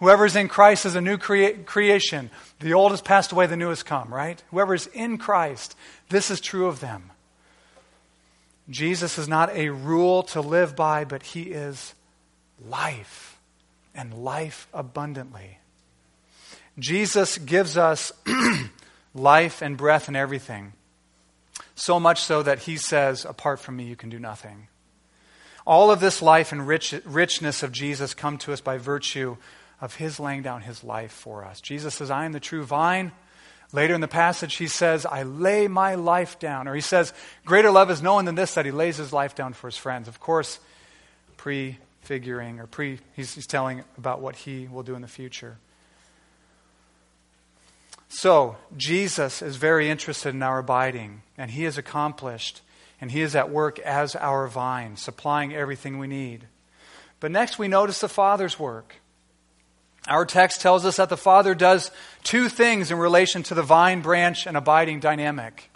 Whoever 0.00 0.26
is 0.26 0.36
in 0.36 0.48
Christ 0.48 0.86
is 0.86 0.94
a 0.94 1.00
new 1.00 1.18
crea- 1.18 1.54
creation. 1.64 2.30
The 2.60 2.74
old 2.74 2.92
has 2.92 3.00
passed 3.00 3.32
away, 3.32 3.46
the 3.46 3.56
new 3.56 3.68
has 3.68 3.82
come, 3.82 4.12
right? 4.12 4.42
Whoever 4.50 4.74
is 4.74 4.86
in 4.88 5.18
Christ, 5.18 5.76
this 6.08 6.30
is 6.30 6.40
true 6.40 6.66
of 6.66 6.80
them. 6.80 7.10
Jesus 8.70 9.18
is 9.18 9.28
not 9.28 9.54
a 9.54 9.68
rule 9.68 10.22
to 10.24 10.40
live 10.40 10.74
by, 10.74 11.04
but 11.04 11.22
he 11.22 11.42
is 11.42 11.94
life 12.66 13.33
and 13.94 14.14
life 14.14 14.66
abundantly. 14.72 15.58
Jesus 16.78 17.38
gives 17.38 17.76
us 17.76 18.12
life 19.14 19.62
and 19.62 19.76
breath 19.76 20.08
and 20.08 20.16
everything. 20.16 20.72
So 21.74 22.00
much 22.00 22.22
so 22.22 22.42
that 22.42 22.60
he 22.60 22.76
says, 22.76 23.24
Apart 23.24 23.60
from 23.60 23.76
me, 23.76 23.84
you 23.84 23.96
can 23.96 24.10
do 24.10 24.18
nothing. 24.18 24.68
All 25.66 25.90
of 25.90 26.00
this 26.00 26.20
life 26.20 26.52
and 26.52 26.66
rich, 26.66 26.94
richness 27.04 27.62
of 27.62 27.72
Jesus 27.72 28.12
come 28.12 28.38
to 28.38 28.52
us 28.52 28.60
by 28.60 28.76
virtue 28.78 29.36
of 29.80 29.94
his 29.94 30.20
laying 30.20 30.42
down 30.42 30.62
his 30.62 30.84
life 30.84 31.12
for 31.12 31.44
us. 31.44 31.60
Jesus 31.60 31.94
says, 31.94 32.10
I 32.10 32.26
am 32.26 32.32
the 32.32 32.40
true 32.40 32.64
vine. 32.64 33.12
Later 33.72 33.94
in 33.94 34.00
the 34.00 34.08
passage, 34.08 34.56
he 34.56 34.68
says, 34.68 35.04
I 35.04 35.22
lay 35.24 35.66
my 35.66 35.94
life 35.94 36.38
down. 36.38 36.68
Or 36.68 36.74
he 36.74 36.80
says, 36.80 37.12
Greater 37.44 37.70
love 37.70 37.90
is 37.90 38.02
no 38.02 38.14
one 38.14 38.24
than 38.24 38.34
this, 38.34 38.54
that 38.54 38.66
he 38.66 38.70
lays 38.70 38.98
his 38.98 39.12
life 39.12 39.34
down 39.34 39.52
for 39.52 39.66
his 39.66 39.76
friends. 39.76 40.06
Of 40.06 40.20
course, 40.20 40.60
prefiguring, 42.04 42.60
or 42.60 42.66
pre, 42.66 42.98
he's, 43.14 43.34
he's 43.34 43.46
telling 43.46 43.82
about 43.96 44.20
what 44.20 44.36
he 44.36 44.68
will 44.70 44.82
do 44.82 44.94
in 44.94 45.02
the 45.02 45.08
future. 45.08 45.56
So, 48.08 48.56
Jesus 48.76 49.42
is 49.42 49.56
very 49.56 49.88
interested 49.88 50.34
in 50.34 50.42
our 50.42 50.58
abiding, 50.58 51.22
and 51.36 51.50
he 51.50 51.64
is 51.64 51.78
accomplished, 51.78 52.60
and 53.00 53.10
he 53.10 53.22
is 53.22 53.34
at 53.34 53.50
work 53.50 53.78
as 53.80 54.14
our 54.14 54.46
vine, 54.46 54.96
supplying 54.96 55.54
everything 55.54 55.98
we 55.98 56.06
need. 56.06 56.44
But 57.20 57.32
next, 57.32 57.58
we 57.58 57.68
notice 57.68 58.00
the 58.00 58.08
Father's 58.08 58.58
work. 58.58 58.96
Our 60.06 60.26
text 60.26 60.60
tells 60.60 60.84
us 60.84 60.96
that 60.96 61.08
the 61.08 61.16
Father 61.16 61.54
does 61.54 61.90
two 62.22 62.48
things 62.50 62.90
in 62.90 62.98
relation 62.98 63.42
to 63.44 63.54
the 63.54 63.62
vine 63.62 64.02
branch 64.02 64.46
and 64.46 64.56
abiding 64.56 65.00
dynamic. 65.00 65.70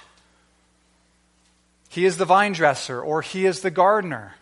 He 1.88 2.04
is 2.04 2.18
the 2.18 2.26
vine 2.26 2.52
dresser, 2.52 3.00
or 3.00 3.22
he 3.22 3.46
is 3.46 3.60
the 3.60 3.70
gardener. 3.70 4.34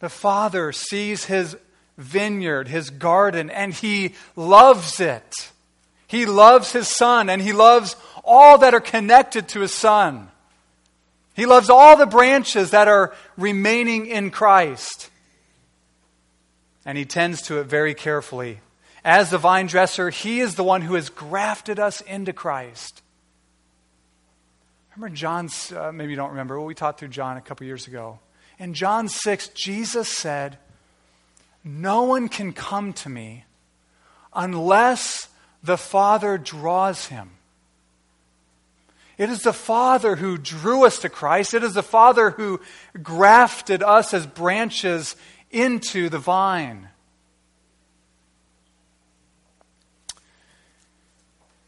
The 0.00 0.08
Father 0.08 0.72
sees 0.72 1.24
his 1.24 1.56
vineyard, 1.96 2.68
his 2.68 2.90
garden, 2.90 3.50
and 3.50 3.72
he 3.72 4.14
loves 4.34 5.00
it. 5.00 5.50
He 6.06 6.26
loves 6.26 6.72
his 6.72 6.88
Son, 6.88 7.30
and 7.30 7.40
he 7.40 7.52
loves 7.52 7.96
all 8.24 8.58
that 8.58 8.74
are 8.74 8.80
connected 8.80 9.48
to 9.48 9.60
his 9.60 9.72
Son. 9.72 10.28
He 11.34 11.46
loves 11.46 11.70
all 11.70 11.96
the 11.96 12.06
branches 12.06 12.70
that 12.72 12.88
are 12.88 13.14
remaining 13.36 14.06
in 14.06 14.30
Christ 14.30 15.10
and 16.84 16.96
he 16.96 17.04
tends 17.04 17.42
to 17.42 17.60
it 17.60 17.64
very 17.64 17.94
carefully. 17.94 18.60
As 19.04 19.30
the 19.30 19.38
vine 19.38 19.66
dresser, 19.66 20.10
he 20.10 20.40
is 20.40 20.54
the 20.54 20.64
one 20.64 20.82
who 20.82 20.94
has 20.94 21.08
grafted 21.08 21.78
us 21.78 22.00
into 22.00 22.32
Christ. 22.32 23.02
Remember 24.96 25.14
John's, 25.14 25.72
uh, 25.72 25.92
maybe 25.92 26.10
you 26.10 26.16
don't 26.16 26.30
remember, 26.30 26.58
what 26.58 26.66
we 26.66 26.74
taught 26.74 26.98
through 26.98 27.08
John 27.08 27.36
a 27.36 27.40
couple 27.40 27.66
years 27.66 27.86
ago. 27.86 28.18
In 28.60 28.74
John 28.74 29.08
6, 29.08 29.48
Jesus 29.48 30.06
said, 30.06 30.58
No 31.64 32.02
one 32.02 32.28
can 32.28 32.52
come 32.52 32.92
to 32.92 33.08
me 33.08 33.46
unless 34.34 35.28
the 35.62 35.78
Father 35.78 36.36
draws 36.36 37.06
him. 37.06 37.30
It 39.16 39.30
is 39.30 39.40
the 39.40 39.54
Father 39.54 40.16
who 40.16 40.36
drew 40.36 40.84
us 40.84 40.98
to 40.98 41.08
Christ. 41.08 41.54
It 41.54 41.64
is 41.64 41.72
the 41.72 41.82
Father 41.82 42.30
who 42.32 42.60
grafted 43.02 43.82
us 43.82 44.12
as 44.12 44.26
branches 44.26 45.16
into 45.50 46.10
the 46.10 46.18
vine. 46.18 46.88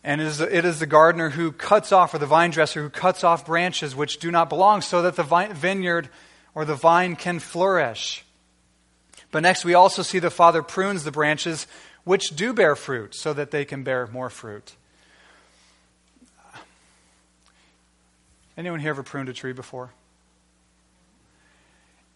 And 0.04 0.20
it 0.20 0.26
is, 0.26 0.40
it 0.40 0.64
is 0.66 0.78
the 0.78 0.86
gardener 0.86 1.30
who 1.30 1.52
cuts 1.52 1.90
off, 1.90 2.12
or 2.12 2.18
the 2.18 2.26
vine 2.26 2.50
dresser 2.50 2.82
who 2.82 2.90
cuts 2.90 3.24
off 3.24 3.46
branches 3.46 3.96
which 3.96 4.18
do 4.18 4.30
not 4.30 4.50
belong, 4.50 4.82
so 4.82 5.00
that 5.00 5.16
the 5.16 5.22
vine, 5.22 5.54
vineyard 5.54 6.10
or 6.54 6.64
the 6.64 6.74
vine 6.74 7.16
can 7.16 7.38
flourish. 7.38 8.24
But 9.30 9.42
next, 9.42 9.64
we 9.64 9.74
also 9.74 10.02
see 10.02 10.18
the 10.18 10.30
Father 10.30 10.62
prunes 10.62 11.04
the 11.04 11.12
branches 11.12 11.66
which 12.04 12.34
do 12.34 12.52
bear 12.52 12.74
fruit, 12.74 13.14
so 13.14 13.32
that 13.32 13.50
they 13.50 13.64
can 13.64 13.84
bear 13.84 14.08
more 14.08 14.28
fruit. 14.28 14.74
Anyone 18.56 18.80
here 18.80 18.90
ever 18.90 19.02
pruned 19.02 19.28
a 19.28 19.32
tree 19.32 19.52
before? 19.52 19.90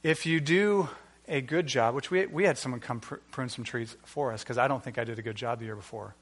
If 0.03 0.27
you 0.27 0.41
do 0.41 0.89
a 1.29 1.41
good 1.41 1.67
job, 1.67 1.95
which 1.95 2.11
we, 2.11 2.27
we 2.27 2.45
had 2.45 2.59
someone 2.59 2.81
come 2.81 3.01
pr- 3.01 3.17
prune 3.31 3.49
some 3.49 3.65
trees 3.65 3.97
for 4.05 4.33
us 4.33 4.43
because 4.43 4.59
I 4.59 4.69
don't 4.69 4.83
think 4.83 4.99
I 4.99 5.05
did 5.05 5.19
a 5.19 5.23
good 5.23 5.37
job 5.37 5.59
the 5.59 5.65
year 5.65 5.77
before. 5.77 6.15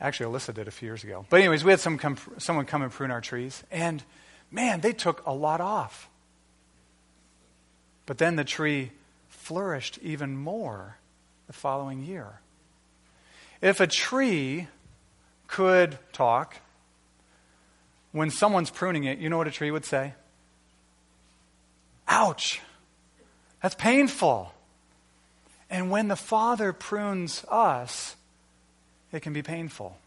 Actually, 0.00 0.32
Alyssa 0.32 0.54
did 0.54 0.68
a 0.68 0.70
few 0.70 0.86
years 0.86 1.04
ago. 1.04 1.26
But, 1.28 1.40
anyways, 1.40 1.64
we 1.64 1.70
had 1.72 1.80
some 1.80 1.98
come, 1.98 2.16
someone 2.38 2.66
come 2.66 2.82
and 2.82 2.92
prune 2.92 3.10
our 3.10 3.20
trees, 3.20 3.62
and 3.70 4.02
man, 4.50 4.80
they 4.80 4.92
took 4.92 5.24
a 5.26 5.32
lot 5.32 5.60
off. 5.60 6.07
But 8.08 8.16
then 8.16 8.36
the 8.36 8.44
tree 8.44 8.90
flourished 9.28 9.98
even 10.00 10.34
more 10.34 10.96
the 11.46 11.52
following 11.52 12.02
year. 12.02 12.40
If 13.60 13.80
a 13.80 13.86
tree 13.86 14.66
could 15.46 15.98
talk, 16.14 16.56
when 18.12 18.30
someone's 18.30 18.70
pruning 18.70 19.04
it, 19.04 19.18
you 19.18 19.28
know 19.28 19.36
what 19.36 19.46
a 19.46 19.50
tree 19.50 19.70
would 19.70 19.84
say? 19.84 20.14
Ouch! 22.08 22.62
That's 23.62 23.74
painful. 23.74 24.54
And 25.68 25.90
when 25.90 26.08
the 26.08 26.16
Father 26.16 26.72
prunes 26.72 27.44
us, 27.50 28.16
it 29.12 29.20
can 29.20 29.34
be 29.34 29.42
painful. 29.42 29.98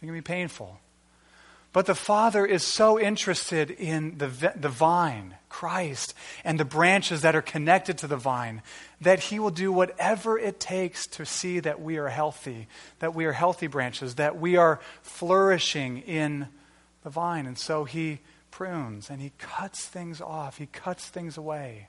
It 0.00 0.06
can 0.06 0.14
be 0.14 0.22
painful. 0.22 0.80
But 1.72 1.86
the 1.86 1.94
Father 1.94 2.46
is 2.46 2.62
so 2.62 2.98
interested 2.98 3.70
in 3.70 4.16
the, 4.18 4.54
the 4.56 4.70
vine, 4.70 5.34
Christ, 5.48 6.14
and 6.42 6.58
the 6.58 6.64
branches 6.64 7.22
that 7.22 7.36
are 7.36 7.42
connected 7.42 7.98
to 7.98 8.06
the 8.06 8.16
vine 8.16 8.62
that 9.00 9.20
He 9.20 9.38
will 9.38 9.50
do 9.50 9.70
whatever 9.70 10.38
it 10.38 10.60
takes 10.60 11.06
to 11.08 11.26
see 11.26 11.60
that 11.60 11.80
we 11.80 11.98
are 11.98 12.08
healthy, 12.08 12.68
that 13.00 13.14
we 13.14 13.26
are 13.26 13.32
healthy 13.32 13.66
branches, 13.66 14.14
that 14.14 14.38
we 14.38 14.56
are 14.56 14.80
flourishing 15.02 15.98
in 15.98 16.48
the 17.04 17.10
vine. 17.10 17.46
And 17.46 17.58
so 17.58 17.84
He 17.84 18.20
prunes 18.50 19.10
and 19.10 19.20
He 19.20 19.32
cuts 19.36 19.84
things 19.84 20.22
off, 20.22 20.56
He 20.56 20.66
cuts 20.66 21.06
things 21.06 21.36
away. 21.36 21.88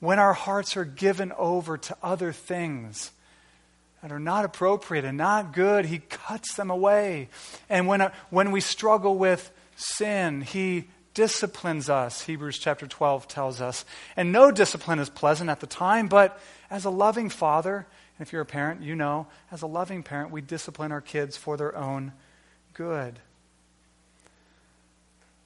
When 0.00 0.18
our 0.18 0.34
hearts 0.34 0.76
are 0.76 0.84
given 0.84 1.30
over 1.38 1.78
to 1.78 1.96
other 2.02 2.32
things, 2.32 3.12
that 4.02 4.12
are 4.12 4.18
not 4.18 4.44
appropriate 4.44 5.04
and 5.04 5.16
not 5.16 5.52
good, 5.52 5.86
He 5.86 6.00
cuts 6.00 6.54
them 6.54 6.70
away. 6.70 7.28
And 7.70 7.86
when, 7.86 8.00
uh, 8.00 8.12
when 8.30 8.50
we 8.50 8.60
struggle 8.60 9.16
with 9.16 9.50
sin, 9.76 10.40
He 10.42 10.88
disciplines 11.14 11.88
us, 11.88 12.22
Hebrews 12.22 12.58
chapter 12.58 12.86
12 12.86 13.28
tells 13.28 13.60
us. 13.60 13.84
And 14.16 14.32
no 14.32 14.50
discipline 14.50 14.98
is 14.98 15.08
pleasant 15.08 15.50
at 15.50 15.60
the 15.60 15.66
time, 15.66 16.08
but 16.08 16.40
as 16.70 16.84
a 16.84 16.90
loving 16.90 17.28
father, 17.28 17.86
and 18.18 18.26
if 18.26 18.32
you're 18.32 18.42
a 18.42 18.46
parent, 18.46 18.82
you 18.82 18.96
know, 18.96 19.26
as 19.50 19.62
a 19.62 19.66
loving 19.66 20.02
parent, 20.02 20.30
we 20.30 20.40
discipline 20.40 20.90
our 20.90 21.00
kids 21.00 21.36
for 21.36 21.56
their 21.56 21.76
own 21.76 22.12
good. 22.74 23.18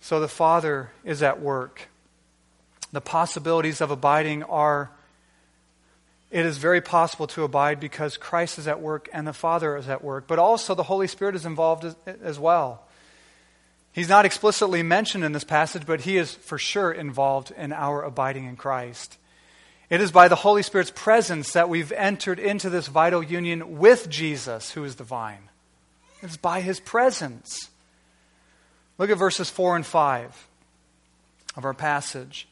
So 0.00 0.20
the 0.20 0.28
Father 0.28 0.92
is 1.04 1.22
at 1.22 1.40
work. 1.40 1.88
The 2.92 3.00
possibilities 3.00 3.80
of 3.80 3.90
abiding 3.90 4.44
are 4.44 4.90
it 6.30 6.45
is 6.45 6.59
very 6.59 6.80
possible 6.80 7.26
to 7.28 7.45
abide 7.45 7.78
because 7.78 8.16
Christ 8.16 8.59
is 8.59 8.66
at 8.66 8.80
work 8.80 9.09
and 9.12 9.26
the 9.26 9.33
Father 9.33 9.76
is 9.76 9.88
at 9.88 10.02
work, 10.02 10.26
but 10.26 10.38
also 10.38 10.75
the 10.75 10.83
Holy 10.83 11.06
Spirit 11.06 11.37
is 11.37 11.47
involved 11.47 11.85
as, 11.85 11.97
as, 12.06 12.38
well. 12.38 12.83
He's 13.92 14.09
not 14.09 14.26
explicitly 14.26 14.83
mentioned 14.83 15.25
in 15.25 15.33
this 15.33 15.45
passage, 15.45 15.87
but 15.87 16.02
he 16.02 16.16
is 16.16 16.35
for 16.35 16.59
sure 16.59 16.92
involved 16.92 17.52
in 17.56 17.73
our 17.73 18.02
abiding 18.02 18.45
in 18.45 18.56
Christ. 18.56 19.18
It 19.88 20.00
is 20.00 20.11
by 20.11 20.26
the 20.26 20.35
Holy 20.37 20.62
Spirit's 20.62 20.92
presence 20.95 21.52
that 21.52 21.68
we've 21.68 21.92
entered 21.92 22.40
into 22.40 22.71
this 22.71 22.88
vital 22.88 23.23
union 23.23 23.78
with 23.78 24.11
Jesus, 24.11 24.73
who 24.73 24.83
is 24.83 24.97
the 24.97 25.04
vine. 25.04 25.49
It's 26.23 26.37
by 26.37 26.61
his 26.61 26.80
presence. 26.80 27.71
Look 28.99 29.11
at 29.11 29.18
verses 29.18 29.49
4 29.49 29.76
and 29.76 29.86
5 29.86 30.49
of 31.56 31.65
our 31.65 31.75
passage. 31.75 32.49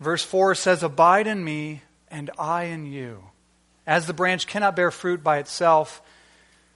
Verse 0.00 0.24
4 0.24 0.54
says, 0.54 0.82
Abide 0.82 1.26
in 1.26 1.44
me 1.44 1.82
and 2.14 2.30
I 2.38 2.64
in 2.64 2.86
you. 2.86 3.24
As 3.88 4.06
the 4.06 4.14
branch 4.14 4.46
cannot 4.46 4.76
bear 4.76 4.92
fruit 4.92 5.24
by 5.24 5.38
itself 5.38 6.00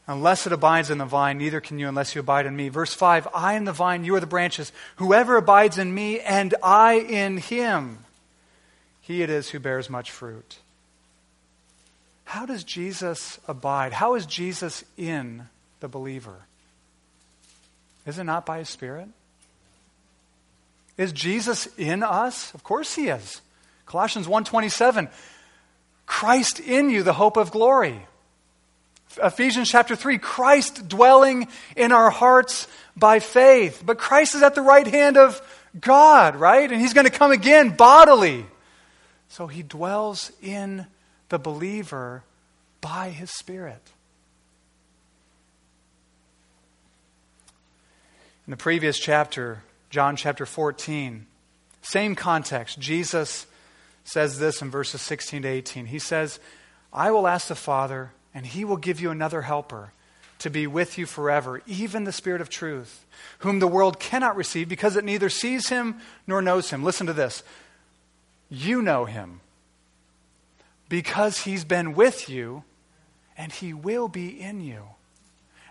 unless 0.09 0.47
it 0.47 0.53
abides 0.53 0.91
in 0.91 0.99
the 0.99 1.05
vine, 1.05 1.39
neither 1.39 1.61
can 1.61 1.79
you 1.79 1.89
unless 1.89 2.15
you 2.15 2.21
abide 2.21 2.45
in 2.45 2.57
me. 2.57 2.69
Verse 2.69 2.93
5 2.93 3.29
I 3.33 3.55
am 3.55 3.65
the 3.65 3.73
vine, 3.73 4.05
you 4.05 4.17
are 4.17 4.21
the 4.21 4.27
branches. 4.27 4.73
Whoever 4.97 5.37
abides 5.37 5.79
in 5.79 5.95
me 5.95 6.19
and 6.19 6.57
I 6.61 6.95
in 6.95 7.39
him, 7.39 8.05
he 9.01 9.23
it 9.23 9.31
is 9.31 9.51
who 9.51 9.61
bears 9.61 9.89
much 9.89 10.11
fruit. 10.11 10.59
How 12.25 12.45
does 12.45 12.65
Jesus 12.65 13.39
abide? 13.47 13.93
How 13.93 14.17
is 14.17 14.27
Jesus 14.27 14.85
in 14.97 15.47
the 15.79 15.89
believer? 15.89 16.47
Is 18.07 18.19
it 18.19 18.25
not 18.25 18.45
by 18.45 18.59
his 18.59 18.69
Spirit? 18.69 19.09
Is 20.97 21.13
Jesus 21.13 21.69
in 21.79 22.03
us? 22.03 22.53
Of 22.55 22.65
course 22.65 22.97
he 22.97 23.07
is. 23.07 23.41
Colossians 23.89 24.29
1:27 24.29 25.09
Christ 26.05 26.61
in 26.61 26.91
you 26.91 27.03
the 27.03 27.15
hope 27.15 27.39
of 27.39 27.51
glory. 27.51 28.07
Ephesians 29.23 29.71
chapter 29.71 29.97
3 29.97 30.19
Christ 30.19 30.89
dwelling 30.89 31.49
in 31.75 31.91
our 31.91 32.11
hearts 32.11 32.69
by 32.97 33.19
faith. 33.19 33.83
But 33.85 33.99
Christ 33.99 34.35
is 34.35 34.43
at 34.43 34.55
the 34.55 34.63
right 34.63 34.87
hand 34.87 35.17
of 35.17 35.41
God, 35.81 36.37
right? 36.37 36.71
And 36.71 36.81
he's 36.81 36.93
going 36.93 37.07
to 37.07 37.11
come 37.11 37.33
again 37.33 37.71
bodily. 37.71 38.45
So 39.29 39.47
he 39.47 39.63
dwells 39.63 40.33
in 40.43 40.87
the 41.31 41.39
believer 41.39 42.25
by 42.83 43.09
his 43.09 43.31
spirit. 43.31 43.83
In 48.47 48.51
the 48.51 48.57
previous 48.59 48.99
chapter, 48.99 49.63
John 49.89 50.17
chapter 50.17 50.45
14, 50.45 51.27
same 51.81 52.15
context. 52.15 52.79
Jesus 52.79 53.47
says 54.09 54.39
this 54.39 54.63
in 54.63 54.71
verses 54.71 55.03
16 55.03 55.43
to 55.43 55.49
18. 55.49 55.87
He 55.87 55.99
says, 55.99 56.41
I 56.93 57.11
will 57.11 57.27
ask 57.27 57.49
the 57.49 57.55
Father, 57.55 58.13
and 58.35 58.47
he 58.47 58.65
will 58.65 58.77
give 58.77 59.01
you 59.01 59.11
another 59.11 59.43
helper 59.43 59.93
to 60.39 60.51
be 60.51 60.67
with 60.67 60.99
you 60.99 61.07
forever, 61.07 61.63
even 61.67 62.05
the 62.05 62.13
Spirit 62.13 62.41
of 62.41 62.49
truth, 62.49 63.05
whom 63.41 63.59
the 63.59 63.67
world 63.67 63.99
cannot 63.99 64.37
receive 64.37 64.69
because 64.69 64.97
it 64.97 65.05
neither 65.05 65.29
sees 65.29 65.69
him 65.69 65.99
nor 66.27 66.41
knows 66.41 66.71
him. 66.71 66.85
Listen 66.85 67.07
to 67.07 67.13
this. 67.13 67.43
You 68.49 68.81
know 68.81 69.05
him 69.05 69.41
because 70.89 71.41
he's 71.41 71.65
been 71.65 71.95
with 71.95 72.31
you 72.31 72.65
and 73.37 73.53
he 73.53 73.73
will 73.75 74.09
be 74.09 74.41
in 74.41 74.61
you. 74.61 74.83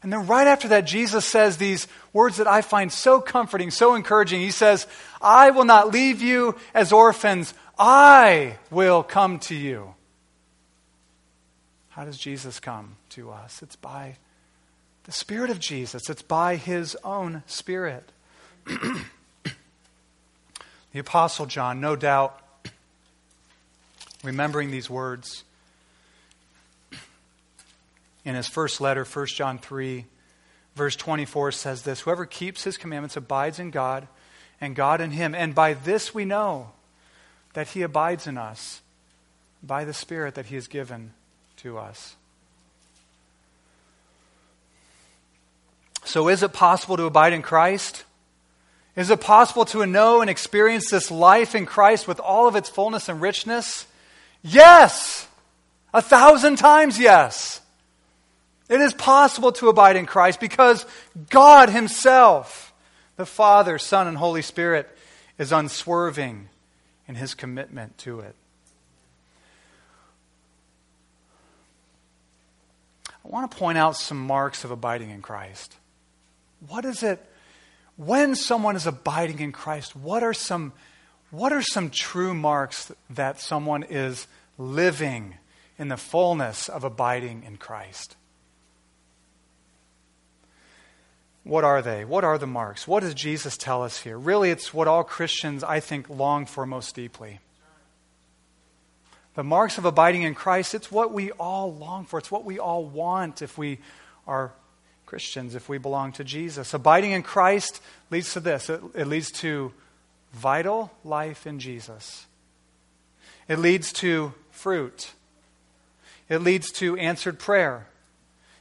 And 0.04 0.14
then 0.14 0.28
right 0.28 0.48
after 0.48 0.68
that, 0.70 0.86
Jesus 0.86 1.26
says 1.26 1.58
these 1.58 1.88
words 2.14 2.38
that 2.38 2.48
I 2.48 2.62
find 2.62 2.92
so 2.92 3.20
comforting, 3.20 3.72
so 3.72 3.96
encouraging. 3.96 4.42
He 4.42 4.52
says, 4.52 4.88
I 5.22 5.50
will 5.50 5.66
not 5.66 5.92
leave 5.92 6.22
you 6.22 6.56
as 6.74 6.92
orphans. 6.92 7.54
I 7.80 8.58
will 8.70 9.04
come 9.04 9.40
to 9.40 9.56
you. 9.56 9.96
How 11.90 12.06
does 12.06 12.18
Jesus 12.18 12.60
come 12.60 12.96
to 13.10 13.32
us? 13.32 13.64
It's 13.64 13.76
by 13.76 14.18
the 15.06 15.12
Spirit 15.12 15.50
of 15.50 15.60
Jesus, 15.60 16.10
it's 16.10 16.22
by 16.22 16.58
His 16.58 16.96
own 17.04 17.42
Spirit. 17.48 18.12
the 18.66 19.00
Apostle 21.00 21.46
John, 21.46 21.80
no 21.80 21.96
doubt, 21.96 22.40
remembering 24.24 24.70
these 24.70 24.90
words 24.90 25.44
in 28.28 28.36
his 28.36 28.48
first 28.48 28.82
letter, 28.82 29.04
1 29.06 29.26
John 29.28 29.58
3, 29.58 30.06
verse 30.76 30.96
24, 30.96 31.52
says 31.54 31.82
this 31.82 32.02
Whoever 32.02 32.26
keeps 32.26 32.64
his 32.64 32.78
commandments 32.78 33.18
abides 33.18 33.58
in 33.58 33.72
God, 33.72 34.08
and 34.60 34.76
God 34.76 35.02
in 35.02 35.12
him. 35.12 35.34
And 35.34 35.56
by 35.56 35.74
this 35.74 36.14
we 36.14 36.26
know 36.26 36.72
that 37.58 37.70
He 37.70 37.82
abides 37.82 38.28
in 38.28 38.38
us 38.38 38.82
by 39.64 39.84
the 39.84 39.94
Spirit 39.94 40.36
that 40.36 40.46
He 40.46 40.54
has 40.54 40.68
given 40.68 41.14
to 41.56 41.80
us. 41.80 42.16
So, 46.06 46.28
is 46.28 46.44
it 46.44 46.54
possible 46.54 46.98
to 46.98 47.06
abide 47.06 47.34
in 47.34 47.42
Christ? 47.42 48.04
Is 48.96 49.10
it 49.10 49.22
possible 49.22 49.66
to 49.66 49.88
know 49.88 50.22
and 50.22 50.30
experience 50.30 50.92
this 50.92 51.10
life 51.10 51.56
in 51.56 51.66
Christ 51.66 52.08
with 52.08 52.20
all 52.20 52.48
of 52.48 52.56
its 52.56 52.70
fullness 52.70 53.10
and 53.10 53.22
richness? 53.22 53.88
Yes! 54.44 55.28
A 55.96 56.02
thousand 56.04 56.58
times 56.58 57.00
yes. 57.00 57.62
It 58.70 58.82
is 58.82 58.94
possible 58.94 59.52
to 59.54 59.70
abide 59.70 59.96
in 59.96 60.06
Christ 60.06 60.40
because 60.40 60.86
God 61.30 61.70
Himself, 61.70 62.74
the 63.16 63.26
Father, 63.26 63.78
Son, 63.78 64.08
and 64.08 64.18
Holy 64.18 64.42
Spirit, 64.42 64.90
is 65.38 65.52
unswerving 65.52 66.50
in 67.08 67.16
his 67.16 67.34
commitment 67.34 67.98
to 68.00 68.20
it. 68.20 68.36
I 73.10 73.30
want 73.30 73.50
to 73.52 73.58
point 73.58 73.78
out 73.78 73.96
some 73.96 74.26
marks 74.26 74.64
of 74.64 74.72
abiding 74.72 75.10
in 75.10 75.22
Christ. 75.22 75.76
What 76.68 76.86
is 76.86 77.04
it 77.04 77.24
when 77.98 78.36
someone 78.36 78.76
is 78.76 78.88
abiding 78.88 79.40
in 79.40 79.52
Christ? 79.52 79.96
What 79.96 80.24
are 80.24 80.34
some 80.34 80.74
what 81.30 81.52
are 81.52 81.62
some 81.62 81.90
true 81.90 82.34
marks 82.34 82.90
that 83.10 83.42
someone 83.42 83.84
is 83.84 84.28
living 84.58 85.36
in 85.78 85.90
the 85.90 85.98
fullness 85.98 86.70
of 86.70 86.86
abiding 86.86 87.44
in 87.44 87.58
Christ? 87.58 88.16
What 91.48 91.64
are 91.64 91.82
they? 91.82 92.04
What 92.04 92.26
are 92.26 92.38
the 92.38 92.46
marks? 92.46 92.88
What 92.88 93.04
does 93.04 93.14
Jesus 93.14 93.56
tell 93.56 93.82
us 93.82 94.02
here? 94.02 94.18
Really, 94.18 94.52
it's 94.52 94.74
what 94.74 94.88
all 94.90 95.06
Christians, 95.06 95.64
I 95.64 95.80
think, 95.80 96.10
long 96.10 96.46
for 96.46 96.66
most 96.66 96.94
deeply. 96.94 97.40
The 99.36 99.44
marks 99.44 99.78
of 99.78 99.86
abiding 99.86 100.24
in 100.24 100.36
Christ, 100.36 100.74
it's 100.74 100.92
what 100.92 101.14
we 101.14 101.32
all 101.32 101.74
long 101.74 102.06
for. 102.06 102.20
It's 102.20 102.30
what 102.30 102.44
we 102.44 102.60
all 102.60 102.84
want 102.84 103.42
if 103.42 103.58
we 103.58 103.80
are 104.28 104.52
Christians, 105.06 105.56
if 105.56 105.70
we 105.70 105.78
belong 105.78 106.12
to 106.14 106.26
Jesus. 106.26 106.74
Abiding 106.74 107.12
in 107.12 107.24
Christ 107.24 107.82
leads 108.12 108.34
to 108.34 108.42
this 108.42 108.70
it, 108.70 108.82
it 108.94 109.08
leads 109.08 109.32
to 109.34 109.72
vital 110.34 110.92
life 111.06 111.48
in 111.48 111.60
Jesus, 111.60 112.26
it 113.48 113.58
leads 113.58 113.94
to 113.94 114.34
fruit, 114.52 115.12
it 116.28 116.40
leads 116.40 116.72
to 116.74 116.98
answered 116.98 117.40
prayer, 117.40 117.88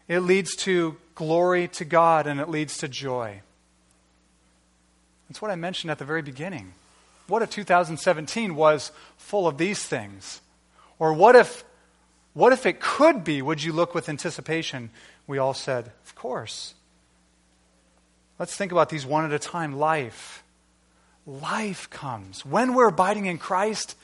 it 0.09 0.21
leads 0.21 0.55
to 0.57 0.97
glory 1.15 1.69
to 1.69 1.85
God, 1.85 2.27
and 2.27 2.41
it 2.41 2.49
leads 2.49 2.79
to 2.79 2.89
joy. 2.89 3.41
That's 5.29 5.43
what 5.43 5.51
I 5.51 5.57
mentioned 5.57 5.91
at 5.91 5.99
the 5.99 6.05
very 6.05 6.23
beginning. 6.23 6.73
What 7.27 7.43
if 7.43 7.51
2017 7.51 8.55
was 8.55 8.93
full 9.17 9.49
of 9.49 9.59
these 9.59 9.83
things? 9.85 10.41
Or 10.99 11.13
what 11.13 11.35
if, 11.35 11.65
what 12.35 12.53
if 12.53 12.67
it 12.67 12.81
could 12.81 13.25
be? 13.25 13.43
Would 13.43 13.63
you 13.63 13.73
look 13.73 13.95
with 13.95 14.09
anticipation? 14.09 14.91
We 15.27 15.39
all 15.39 15.55
said, 15.55 15.91
Of 16.05 16.15
course. 16.15 16.75
Let's 18.39 18.55
think 18.55 18.71
about 18.71 18.91
these 18.91 19.07
one 19.07 19.25
at 19.25 19.33
a 19.33 19.39
time. 19.39 19.77
Life. 19.77 20.45
Life 21.27 21.91
comes. 21.91 22.45
When 22.45 22.75
we're 22.75 22.89
abiding 22.89 23.27
in 23.27 23.39
Christ, 23.39 23.97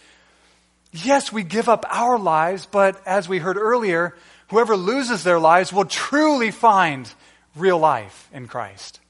yes, 0.90 1.32
we 1.32 1.44
give 1.44 1.68
up 1.68 1.84
our 1.88 2.18
lives, 2.18 2.66
but 2.66 3.00
as 3.06 3.28
we 3.28 3.38
heard 3.38 3.56
earlier, 3.56 4.16
Whoever 4.52 4.76
loses 4.76 5.24
their 5.24 5.40
lives 5.40 5.72
will 5.72 5.86
truly 5.86 6.50
find 6.50 7.10
real 7.56 7.78
life 7.78 8.28
in 8.34 8.48
Christ. 8.48 9.00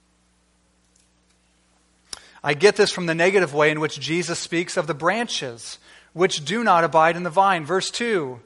I 2.44 2.54
get 2.54 2.76
this 2.76 2.92
from 2.92 3.06
the 3.06 3.14
negative 3.16 3.52
way 3.52 3.72
in 3.72 3.80
which 3.80 3.98
Jesus 3.98 4.38
speaks 4.38 4.76
of 4.76 4.86
the 4.86 4.94
branches 4.94 5.80
which 6.12 6.44
do 6.44 6.62
not 6.62 6.84
abide 6.84 7.16
in 7.16 7.24
the 7.24 7.28
vine. 7.28 7.64
Verse 7.64 7.90
2 7.90 8.38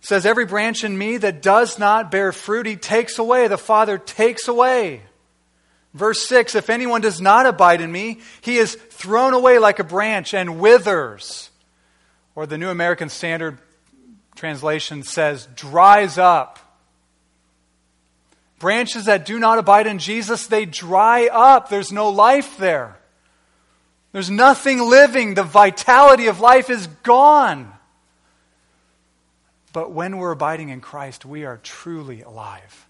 says, 0.00 0.26
Every 0.26 0.44
branch 0.44 0.84
in 0.84 0.98
me 0.98 1.16
that 1.16 1.40
does 1.40 1.78
not 1.78 2.10
bear 2.10 2.32
fruit, 2.32 2.66
he 2.66 2.76
takes 2.76 3.18
away. 3.18 3.48
The 3.48 3.56
Father 3.56 3.96
takes 3.96 4.48
away. 4.48 5.04
Verse 5.94 6.28
6 6.28 6.54
If 6.54 6.68
anyone 6.68 7.00
does 7.00 7.22
not 7.22 7.46
abide 7.46 7.80
in 7.80 7.90
me, 7.90 8.20
he 8.42 8.58
is 8.58 8.74
thrown 8.74 9.32
away 9.32 9.58
like 9.58 9.78
a 9.78 9.84
branch 9.84 10.34
and 10.34 10.60
withers. 10.60 11.48
Or 12.34 12.44
the 12.44 12.58
New 12.58 12.68
American 12.68 13.08
Standard 13.08 13.58
translation 14.36 15.02
says, 15.02 15.48
dries 15.54 16.18
up. 16.18 16.58
Branches 18.58 19.06
that 19.06 19.26
do 19.26 19.38
not 19.38 19.58
abide 19.58 19.86
in 19.86 19.98
Jesus, 19.98 20.46
they 20.46 20.64
dry 20.64 21.26
up. 21.26 21.68
There's 21.68 21.92
no 21.92 22.08
life 22.08 22.56
there. 22.56 22.98
There's 24.12 24.30
nothing 24.30 24.80
living. 24.80 25.34
The 25.34 25.42
vitality 25.42 26.28
of 26.28 26.40
life 26.40 26.70
is 26.70 26.86
gone. 27.02 27.72
But 29.74 29.92
when 29.92 30.16
we're 30.16 30.32
abiding 30.32 30.70
in 30.70 30.80
Christ, 30.80 31.26
we 31.26 31.44
are 31.44 31.58
truly 31.58 32.22
alive. 32.22 32.86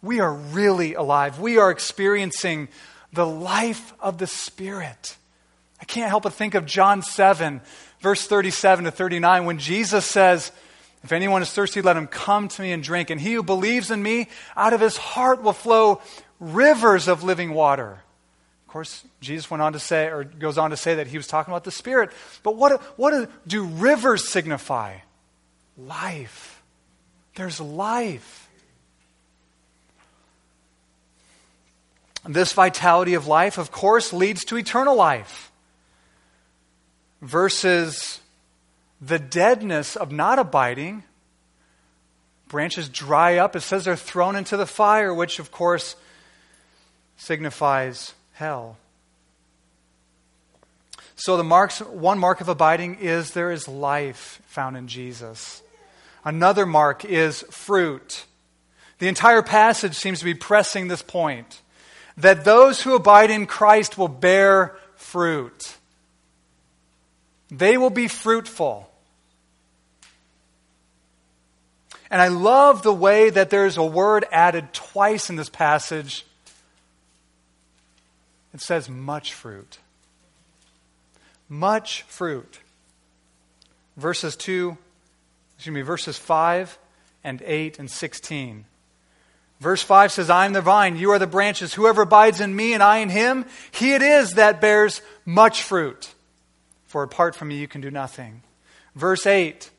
We 0.00 0.20
are 0.20 0.32
really 0.32 0.94
alive. 0.94 1.40
We 1.40 1.58
are 1.58 1.72
experiencing 1.72 2.68
the 3.12 3.26
life 3.26 3.92
of 3.98 4.18
the 4.18 4.28
Spirit. 4.28 5.16
I 5.80 5.84
can't 5.84 6.08
help 6.08 6.22
but 6.22 6.34
think 6.34 6.54
of 6.54 6.66
John 6.66 7.02
7 7.02 7.60
verse 8.00 8.26
37 8.26 8.86
to 8.86 8.90
39, 8.90 9.44
when 9.44 9.58
Jesus 9.58 10.04
says, 10.04 10.52
If 11.02 11.12
anyone 11.12 11.42
is 11.42 11.52
thirsty, 11.52 11.82
let 11.82 11.96
him 11.96 12.06
come 12.06 12.48
to 12.48 12.62
me 12.62 12.72
and 12.72 12.82
drink. 12.82 13.10
And 13.10 13.20
he 13.20 13.34
who 13.34 13.42
believes 13.42 13.90
in 13.90 14.02
me, 14.02 14.28
out 14.56 14.72
of 14.72 14.80
his 14.80 14.96
heart 14.96 15.42
will 15.42 15.52
flow 15.52 16.00
rivers 16.40 17.08
of 17.08 17.22
living 17.22 17.52
water. 17.52 18.00
Of 18.66 18.72
course, 18.72 19.04
Jesus 19.20 19.50
went 19.50 19.62
on 19.62 19.72
to 19.72 19.78
say, 19.78 20.06
or 20.08 20.24
goes 20.24 20.58
on 20.58 20.70
to 20.70 20.76
say 20.76 20.96
that 20.96 21.06
he 21.06 21.16
was 21.16 21.26
talking 21.26 21.52
about 21.52 21.64
the 21.64 21.70
Spirit. 21.70 22.10
But 22.42 22.56
what, 22.56 22.82
what 22.98 23.30
do 23.46 23.64
rivers 23.64 24.28
signify? 24.28 24.98
Life. 25.76 26.62
There's 27.34 27.60
life. 27.60 28.48
This 32.28 32.52
vitality 32.52 33.14
of 33.14 33.26
life, 33.26 33.56
of 33.56 33.70
course, 33.70 34.12
leads 34.12 34.44
to 34.46 34.58
eternal 34.58 34.96
life 34.96 35.47
versus 37.20 38.20
the 39.00 39.18
deadness 39.18 39.96
of 39.96 40.12
not 40.12 40.38
abiding. 40.38 41.04
Branches 42.48 42.88
dry 42.88 43.36
up. 43.36 43.54
It 43.54 43.60
says 43.60 43.84
they're 43.84 43.96
thrown 43.96 44.36
into 44.36 44.56
the 44.56 44.66
fire, 44.66 45.12
which, 45.12 45.38
of 45.38 45.50
course, 45.50 45.96
signifies 47.16 48.14
hell. 48.32 48.76
So 51.16 51.36
the 51.36 51.44
marks, 51.44 51.80
one 51.80 52.18
mark 52.18 52.40
of 52.40 52.48
abiding 52.48 52.96
is 53.00 53.32
there 53.32 53.50
is 53.50 53.66
life 53.66 54.40
found 54.46 54.76
in 54.76 54.86
Jesus. 54.86 55.62
Another 56.24 56.64
mark 56.64 57.04
is 57.04 57.42
fruit. 57.50 58.24
The 58.98 59.08
entire 59.08 59.42
passage 59.42 59.94
seems 59.94 60.20
to 60.20 60.24
be 60.24 60.34
pressing 60.34 60.88
this 60.88 61.02
point 61.02 61.60
that 62.16 62.44
those 62.44 62.82
who 62.82 62.94
abide 62.94 63.30
in 63.30 63.46
Christ 63.46 63.96
will 63.96 64.08
bear 64.08 64.76
fruit. 64.96 65.77
They 67.50 67.78
will 67.78 67.90
be 67.90 68.08
fruitful. 68.08 68.88
And 72.10 72.20
I 72.20 72.28
love 72.28 72.82
the 72.82 72.92
way 72.92 73.30
that 73.30 73.50
there's 73.50 73.76
a 73.76 73.84
word 73.84 74.26
added 74.32 74.72
twice 74.72 75.28
in 75.30 75.36
this 75.36 75.48
passage. 75.48 76.24
It 78.54 78.60
says 78.60 78.88
much 78.88 79.34
fruit. 79.34 79.78
Much 81.48 82.02
fruit. 82.02 82.60
Verses 83.96 84.36
2, 84.36 84.76
excuse 85.56 85.74
me, 85.74 85.82
verses 85.82 86.16
5 86.16 86.78
and 87.24 87.42
8 87.44 87.78
and 87.78 87.90
16. 87.90 88.64
Verse 89.60 89.82
5 89.82 90.12
says, 90.12 90.30
I 90.30 90.46
am 90.46 90.52
the 90.52 90.60
vine, 90.60 90.96
you 90.96 91.10
are 91.10 91.18
the 91.18 91.26
branches. 91.26 91.74
Whoever 91.74 92.02
abides 92.02 92.40
in 92.40 92.54
me 92.54 92.74
and 92.74 92.82
I 92.82 92.98
in 92.98 93.08
him, 93.08 93.44
he 93.70 93.92
it 93.92 94.02
is 94.02 94.34
that 94.34 94.60
bears 94.60 95.02
much 95.26 95.62
fruit 95.62 96.14
for 96.88 97.02
apart 97.02 97.36
from 97.36 97.48
me 97.48 97.58
you 97.58 97.68
can 97.68 97.80
do 97.80 97.90
nothing. 97.90 98.42
Verse 98.96 99.26
8 99.26 99.70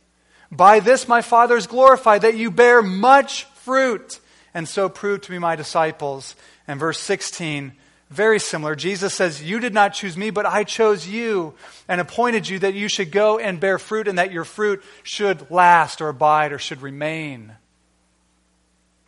By 0.49 0.79
this 0.79 1.07
my 1.07 1.21
Father 1.21 1.57
is 1.57 1.67
glorified, 1.67 2.21
that 2.21 2.37
you 2.37 2.49
bear 2.49 2.81
much 2.81 3.43
fruit, 3.43 4.19
and 4.53 4.67
so 4.67 4.87
prove 4.87 5.21
to 5.21 5.31
be 5.31 5.39
my 5.39 5.55
disciples. 5.55 6.35
And 6.67 6.79
verse 6.79 6.99
16, 6.99 7.73
very 8.09 8.39
similar. 8.39 8.75
Jesus 8.75 9.13
says, 9.13 9.43
You 9.43 9.59
did 9.59 9.73
not 9.73 9.93
choose 9.93 10.15
me, 10.15 10.29
but 10.29 10.45
I 10.45 10.63
chose 10.63 11.07
you 11.07 11.55
and 11.87 11.99
appointed 11.99 12.47
you 12.47 12.59
that 12.59 12.75
you 12.75 12.87
should 12.87 13.11
go 13.11 13.39
and 13.39 13.59
bear 13.59 13.79
fruit, 13.79 14.07
and 14.07 14.17
that 14.17 14.31
your 14.31 14.45
fruit 14.45 14.83
should 15.03 15.51
last 15.51 16.01
or 16.01 16.09
abide 16.09 16.53
or 16.53 16.59
should 16.59 16.81
remain. 16.81 17.53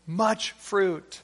Much 0.05 0.51
fruit. 0.51 1.21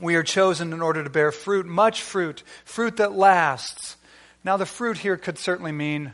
We 0.00 0.16
are 0.16 0.22
chosen 0.22 0.72
in 0.72 0.82
order 0.82 1.04
to 1.04 1.10
bear 1.10 1.32
fruit, 1.32 1.66
much 1.66 2.02
fruit, 2.02 2.42
fruit 2.64 2.96
that 2.96 3.12
lasts. 3.12 3.96
Now, 4.44 4.58
the 4.58 4.66
fruit 4.66 4.98
here 4.98 5.16
could 5.16 5.38
certainly 5.38 5.72
mean, 5.72 6.12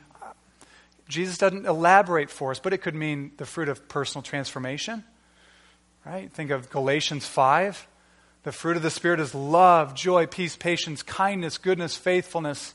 Jesus 1.09 1.37
doesn't 1.37 1.67
elaborate 1.67 2.31
for 2.31 2.53
us, 2.53 2.61
but 2.61 2.73
it 2.73 2.79
could 2.79 2.95
mean 2.95 3.33
the 3.37 3.45
fruit 3.45 3.69
of 3.69 3.89
personal 3.89 4.23
transformation. 4.23 5.05
Right? 6.07 6.33
Think 6.33 6.51
of 6.51 6.71
Galatians 6.71 7.27
5. 7.27 7.87
The 8.45 8.53
fruit 8.53 8.77
of 8.77 8.83
the 8.83 8.91
Spirit 8.91 9.21
is 9.21 9.35
love, 9.35 9.95
joy, 9.95 10.27
peace, 10.27 10.57
patience, 10.57 11.03
kindness, 11.03 11.59
goodness, 11.59 11.97
faithfulness, 11.97 12.73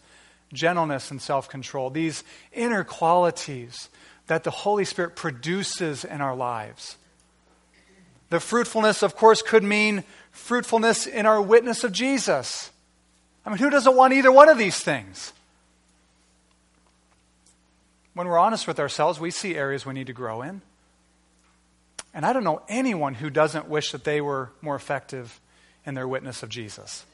gentleness, 0.54 1.10
and 1.10 1.22
self 1.22 1.50
control. 1.50 1.90
These 1.90 2.24
inner 2.52 2.84
qualities 2.84 3.90
that 4.28 4.44
the 4.44 4.52
Holy 4.52 4.86
Spirit 4.86 5.16
produces 5.16 6.04
in 6.04 6.22
our 6.22 6.36
lives. 6.36 6.98
The 8.30 8.40
fruitfulness, 8.40 9.02
of 9.04 9.16
course, 9.16 9.42
could 9.42 9.64
mean 9.64 10.04
fruitfulness 10.32 11.08
in 11.08 11.26
our 11.26 11.42
witness 11.42 11.84
of 11.84 11.92
Jesus. 11.92 12.72
I 13.46 13.50
mean, 13.50 13.60
who 13.60 13.70
doesn't 13.70 13.96
want 13.96 14.14
either 14.14 14.32
one 14.32 14.50
of 14.50 14.58
these 14.58 14.80
things? 14.80 15.32
When 18.16 18.28
we're 18.28 18.40
honest 18.40 18.66
with 18.66 18.80
ourselves, 18.80 19.20
we 19.20 19.30
see 19.30 19.56
areas 19.56 19.86
we 19.86 19.94
need 19.94 20.08
to 20.08 20.14
grow 20.14 20.42
in. 20.42 20.62
And 22.14 22.26
I 22.26 22.32
don't 22.32 22.46
know 22.46 22.62
anyone 22.70 23.14
who 23.14 23.30
doesn't 23.30 23.68
wish 23.68 23.92
that 23.92 24.06
they 24.06 24.22
were 24.22 24.52
more 24.62 24.76
effective 24.76 25.40
in 25.86 25.94
their 25.94 26.08
witness 26.08 26.42
of 26.42 26.50
Jesus. 26.50 27.06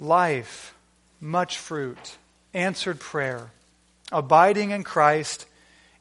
Life, 0.00 0.74
much 1.20 1.56
fruit, 1.56 2.16
answered 2.52 2.98
prayer, 2.98 3.52
abiding 4.10 4.72
in 4.72 4.82
Christ 4.82 5.46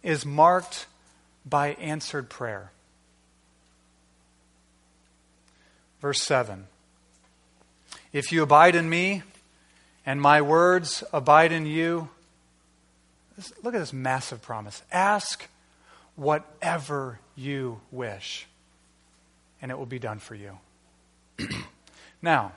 is 0.01 0.25
marked 0.25 0.87
by 1.45 1.73
answered 1.73 2.27
prayer. 2.27 2.71
Verse 6.01 6.23
7 6.23 6.65
If 8.11 8.31
you 8.31 8.41
abide 8.41 8.73
in 8.73 8.89
me, 8.89 9.21
and 10.05 10.21
my 10.21 10.41
words 10.41 11.03
abide 11.13 11.51
in 11.51 11.65
you. 11.65 12.09
Look 13.63 13.73
at 13.73 13.79
this 13.79 13.93
massive 13.93 14.41
promise. 14.41 14.81
Ask 14.91 15.47
whatever 16.15 17.19
you 17.35 17.81
wish, 17.91 18.47
and 19.61 19.71
it 19.71 19.77
will 19.77 19.85
be 19.85 19.99
done 19.99 20.19
for 20.19 20.35
you. 20.35 20.57
now, 22.21 22.51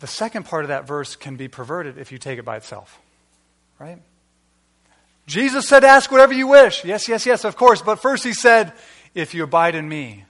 the 0.00 0.06
second 0.06 0.44
part 0.44 0.64
of 0.64 0.68
that 0.68 0.86
verse 0.86 1.16
can 1.16 1.36
be 1.36 1.48
perverted 1.48 1.98
if 1.98 2.12
you 2.12 2.18
take 2.18 2.38
it 2.38 2.44
by 2.44 2.56
itself, 2.56 3.00
right? 3.78 3.98
Jesus 5.26 5.66
said, 5.66 5.84
Ask 5.84 6.10
whatever 6.10 6.34
you 6.34 6.46
wish. 6.46 6.84
Yes, 6.84 7.08
yes, 7.08 7.26
yes, 7.26 7.44
of 7.44 7.56
course. 7.56 7.80
But 7.80 7.96
first 7.96 8.24
he 8.24 8.34
said, 8.34 8.72
If 9.14 9.34
you 9.34 9.44
abide 9.44 9.74
in 9.74 9.88
me, 9.88 10.24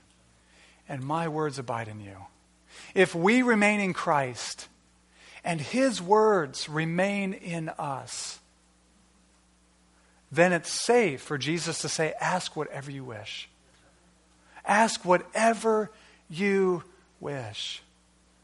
and 0.88 1.02
my 1.02 1.28
words 1.28 1.58
abide 1.58 1.88
in 1.88 2.00
you. 2.00 2.16
If 2.94 3.14
we 3.14 3.42
remain 3.42 3.80
in 3.80 3.92
Christ, 3.92 4.68
and 5.44 5.60
his 5.60 6.00
words 6.00 6.68
remain 6.68 7.32
in 7.32 7.68
us, 7.70 8.38
then 10.30 10.52
it's 10.52 10.70
safe 10.70 11.20
for 11.20 11.38
Jesus 11.38 11.78
to 11.80 11.88
say, 11.88 12.14
Ask 12.20 12.56
whatever 12.56 12.90
you 12.90 13.04
wish. 13.04 13.48
Ask 14.64 15.04
whatever 15.04 15.90
you 16.30 16.82
wish. 17.20 17.82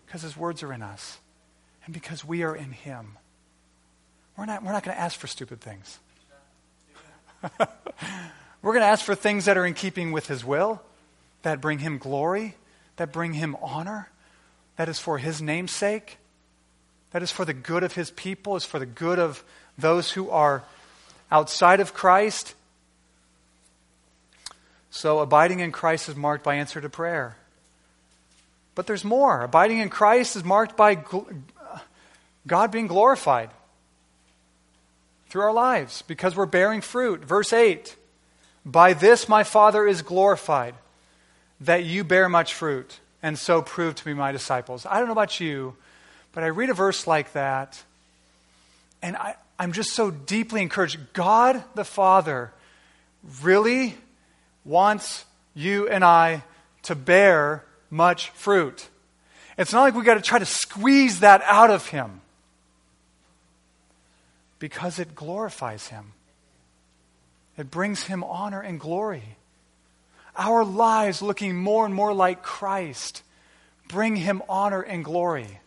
Because 0.07 0.23
his 0.23 0.37
words 0.37 0.63
are 0.63 0.73
in 0.73 0.83
us, 0.83 1.19
and 1.85 1.95
because 1.95 2.25
we 2.25 2.43
are 2.43 2.55
in 2.55 2.73
him. 2.73 3.17
We're 4.37 4.47
not, 4.47 4.65
we're 4.65 4.73
not 4.73 4.83
going 4.83 4.97
to 4.97 5.01
ask 5.01 5.19
for 5.19 5.27
stupid 5.27 5.61
things. 5.61 5.99
We're 8.63 8.73
going 8.73 8.83
to 8.83 8.89
ask 8.89 9.05
for 9.05 9.15
things 9.15 9.47
that 9.47 9.57
are 9.57 9.65
in 9.65 9.75
keeping 9.75 10.13
with 10.13 10.27
His 10.27 10.45
will, 10.45 10.83
that 11.43 11.61
bring 11.61 11.79
Him 11.79 11.99
glory, 11.99 12.57
that 12.97 13.13
bring 13.13 13.33
Him 13.33 13.57
honor, 13.63 14.11
that 14.81 14.89
is 14.89 14.99
for 14.99 15.19
His 15.19 15.43
name's 15.43 15.73
sake, 15.73 16.17
that 17.11 17.23
is 17.23 17.31
for 17.31 17.45
the 17.45 17.53
good 17.53 17.83
of 17.83 17.93
His 17.93 18.11
people, 18.13 18.57
is 18.57 18.65
for 18.65 18.79
the 18.79 18.87
good 18.87 19.19
of 19.19 19.45
those 19.77 20.13
who 20.13 20.31
are 20.31 20.65
outside 21.31 21.81
of 21.81 21.93
Christ. 21.93 22.55
So, 24.91 25.19
abiding 25.19 25.61
in 25.61 25.71
Christ 25.71 26.09
is 26.09 26.17
marked 26.17 26.43
by 26.45 26.55
answer 26.55 26.81
to 26.81 26.89
prayer. 26.89 27.37
But 28.75 28.87
there's 28.87 29.05
more. 29.05 29.43
Abiding 29.43 29.81
in 29.81 29.91
Christ 29.91 30.35
is 30.35 30.45
marked 30.45 30.79
by 30.79 31.05
God 32.47 32.73
being 32.73 32.87
glorified 32.87 33.51
through 35.29 35.43
our 35.43 35.53
lives 35.53 36.01
because 36.07 36.35
we're 36.35 36.47
bearing 36.47 36.81
fruit. 36.81 37.23
Verse 37.23 37.53
8 37.53 37.97
By 38.65 38.95
this 38.95 39.29
my 39.29 39.45
Father 39.45 39.87
is 39.87 40.01
glorified, 40.01 40.75
that 41.61 41.85
you 41.85 42.03
bear 42.03 42.31
much 42.31 42.55
fruit, 42.55 42.99
and 43.23 43.39
so 43.39 43.63
prove 43.63 43.95
to 43.97 44.05
be 44.05 44.15
my 44.15 44.33
disciples. 44.33 44.87
I 44.87 44.99
don't 44.99 45.07
know 45.07 45.13
about 45.13 45.41
you, 45.41 45.77
but 46.33 46.43
I 46.45 46.49
read 46.49 46.71
a 46.71 46.75
verse 46.75 47.07
like 47.07 47.33
that, 47.33 47.83
and 49.03 49.17
I, 49.17 49.37
I'm 49.59 49.73
just 49.73 49.91
so 49.91 50.11
deeply 50.11 50.63
encouraged. 50.63 51.13
God 51.13 51.63
the 51.75 51.85
Father 51.85 52.53
really 53.43 53.95
wants 54.65 55.25
you 55.55 55.89
and 55.89 56.05
I 56.05 56.43
to 56.83 56.95
bear 56.95 57.65
much 57.91 58.31
fruit. 58.31 58.89
It's 59.59 59.73
not 59.73 59.83
like 59.83 59.95
we 59.95 60.05
got 60.05 60.15
to 60.15 60.23
try 60.23 60.39
to 60.39 60.47
squeeze 60.47 61.21
that 61.21 61.43
out 61.45 61.71
of 61.71 61.87
Him 61.89 62.23
because 64.59 64.99
it 64.99 65.15
glorifies 65.15 65.89
Him. 65.89 66.13
It 67.59 67.71
brings 67.71 68.05
Him 68.05 68.25
honor 68.25 68.61
and 68.61 68.81
glory. 68.81 69.37
Our 70.37 70.65
lives 70.65 71.23
looking 71.23 71.57
more 71.57 71.85
and 71.85 71.95
more 71.95 72.15
like 72.15 72.43
Christ 72.43 73.23
bring 73.89 74.17
Him 74.17 74.43
honor 74.49 74.81
and 74.81 75.05
glory. 75.05 75.61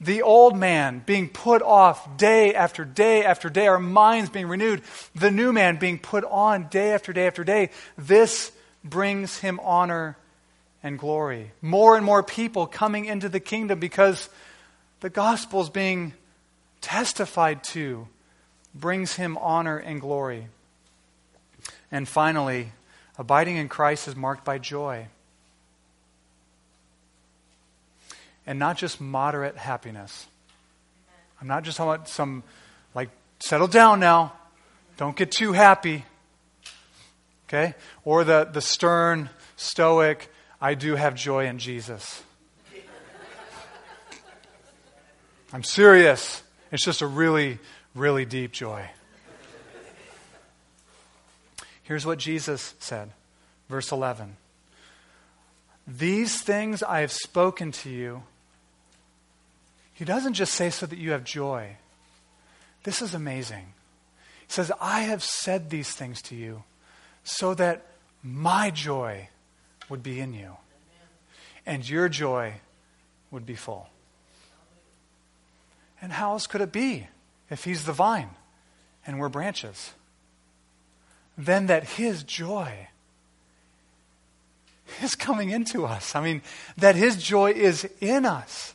The 0.00 0.22
old 0.22 0.56
man 0.56 1.02
being 1.04 1.28
put 1.28 1.62
off 1.62 2.16
day 2.16 2.54
after 2.54 2.84
day 2.84 3.24
after 3.24 3.48
day, 3.48 3.66
our 3.66 3.78
minds 3.78 4.30
being 4.30 4.48
renewed, 4.48 4.82
the 5.14 5.30
new 5.30 5.52
man 5.52 5.76
being 5.76 5.98
put 5.98 6.24
on 6.24 6.68
day 6.68 6.92
after 6.92 7.12
day 7.12 7.26
after 7.26 7.44
day. 7.44 7.70
This 7.96 8.52
brings 8.84 9.38
him 9.38 9.60
honor 9.62 10.16
and 10.82 10.98
glory. 10.98 11.52
More 11.60 11.96
and 11.96 12.04
more 12.04 12.22
people 12.22 12.66
coming 12.66 13.04
into 13.04 13.28
the 13.28 13.40
kingdom 13.40 13.78
because 13.78 14.28
the 15.00 15.10
gospel 15.10 15.60
is 15.60 15.70
being 15.70 16.14
testified 16.80 17.62
to 17.64 18.08
brings 18.74 19.14
him 19.14 19.38
honor 19.38 19.78
and 19.78 20.00
glory. 20.00 20.48
And 21.90 22.08
finally, 22.08 22.72
abiding 23.18 23.56
in 23.56 23.68
Christ 23.68 24.08
is 24.08 24.16
marked 24.16 24.44
by 24.44 24.58
joy. 24.58 25.08
And 28.46 28.58
not 28.58 28.76
just 28.76 29.00
moderate 29.00 29.56
happiness. 29.56 30.26
I'm 31.40 31.48
not 31.48 31.62
just 31.62 31.76
talking 31.76 31.94
about 31.94 32.08
some, 32.08 32.42
like, 32.94 33.10
settle 33.40 33.68
down 33.68 34.00
now. 34.00 34.32
Don't 34.96 35.16
get 35.16 35.30
too 35.30 35.52
happy. 35.52 36.04
Okay? 37.48 37.74
Or 38.04 38.24
the, 38.24 38.48
the 38.50 38.60
stern, 38.60 39.30
stoic, 39.56 40.30
I 40.60 40.74
do 40.74 40.96
have 40.96 41.14
joy 41.14 41.46
in 41.46 41.58
Jesus. 41.58 42.22
I'm 45.52 45.62
serious. 45.62 46.42
It's 46.70 46.84
just 46.84 47.02
a 47.02 47.06
really, 47.06 47.58
really 47.94 48.24
deep 48.24 48.52
joy. 48.52 48.88
Here's 51.92 52.06
what 52.06 52.18
Jesus 52.18 52.74
said, 52.78 53.10
verse 53.68 53.92
11 53.92 54.38
These 55.86 56.40
things 56.40 56.82
I 56.82 57.00
have 57.00 57.12
spoken 57.12 57.70
to 57.70 57.90
you. 57.90 58.22
He 59.92 60.06
doesn't 60.06 60.32
just 60.32 60.54
say 60.54 60.70
so 60.70 60.86
that 60.86 60.98
you 60.98 61.10
have 61.10 61.22
joy. 61.22 61.76
This 62.84 63.02
is 63.02 63.12
amazing. 63.12 63.74
He 64.46 64.52
says, 64.54 64.72
I 64.80 65.00
have 65.00 65.22
said 65.22 65.68
these 65.68 65.90
things 65.92 66.22
to 66.22 66.34
you 66.34 66.62
so 67.24 67.52
that 67.52 67.84
my 68.22 68.70
joy 68.70 69.28
would 69.90 70.02
be 70.02 70.18
in 70.18 70.32
you 70.32 70.56
and 71.66 71.86
your 71.86 72.08
joy 72.08 72.54
would 73.30 73.44
be 73.44 73.54
full. 73.54 73.90
And 76.00 76.10
how 76.10 76.30
else 76.32 76.46
could 76.46 76.62
it 76.62 76.72
be 76.72 77.08
if 77.50 77.64
he's 77.64 77.84
the 77.84 77.92
vine 77.92 78.30
and 79.06 79.18
we're 79.18 79.28
branches? 79.28 79.92
Then 81.44 81.66
that 81.66 81.84
his 81.84 82.22
joy 82.22 82.72
is 85.02 85.16
coming 85.16 85.50
into 85.50 85.84
us. 85.84 86.14
I 86.14 86.22
mean, 86.22 86.42
that 86.76 86.94
his 86.94 87.20
joy 87.20 87.50
is 87.52 87.88
in 88.00 88.26
us. 88.26 88.74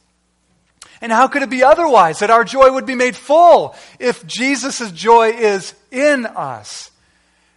And 1.00 1.12
how 1.12 1.28
could 1.28 1.44
it 1.44 1.50
be 1.50 1.64
otherwise? 1.64 2.20
That 2.20 2.30
our 2.30 2.44
joy 2.44 2.72
would 2.72 2.86
be 2.86 2.96
made 2.96 3.16
full 3.16 3.76
if 4.00 4.26
Jesus' 4.26 4.92
joy 4.92 5.30
is 5.30 5.74
in 5.92 6.26
us. 6.26 6.92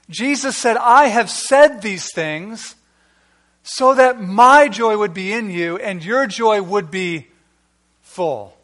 Jesus 0.09 0.57
said, 0.57 0.77
I 0.77 1.07
have 1.07 1.31
said 1.31 1.83
these 1.83 2.12
things 2.12 2.77
so 3.64 3.94
that 3.94 4.20
my 4.20 4.68
joy 4.68 4.96
would 4.96 5.14
be 5.14 5.33
in 5.33 5.51
you 5.51 5.77
and 5.77 6.05
your 6.05 6.27
joy 6.27 6.62
would 6.62 6.90
be 6.90 7.29
full 8.01 8.57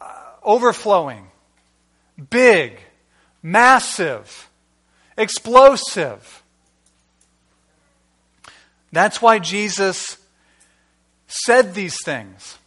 uh, 0.00 0.12
overflowing, 0.42 1.26
big, 2.28 2.78
massive, 3.42 4.49
explosive. 5.20 6.42
That's 8.90 9.22
why 9.22 9.38
Jesus 9.38 10.16
said 11.26 11.74
these 11.74 11.96
things, 12.04 12.58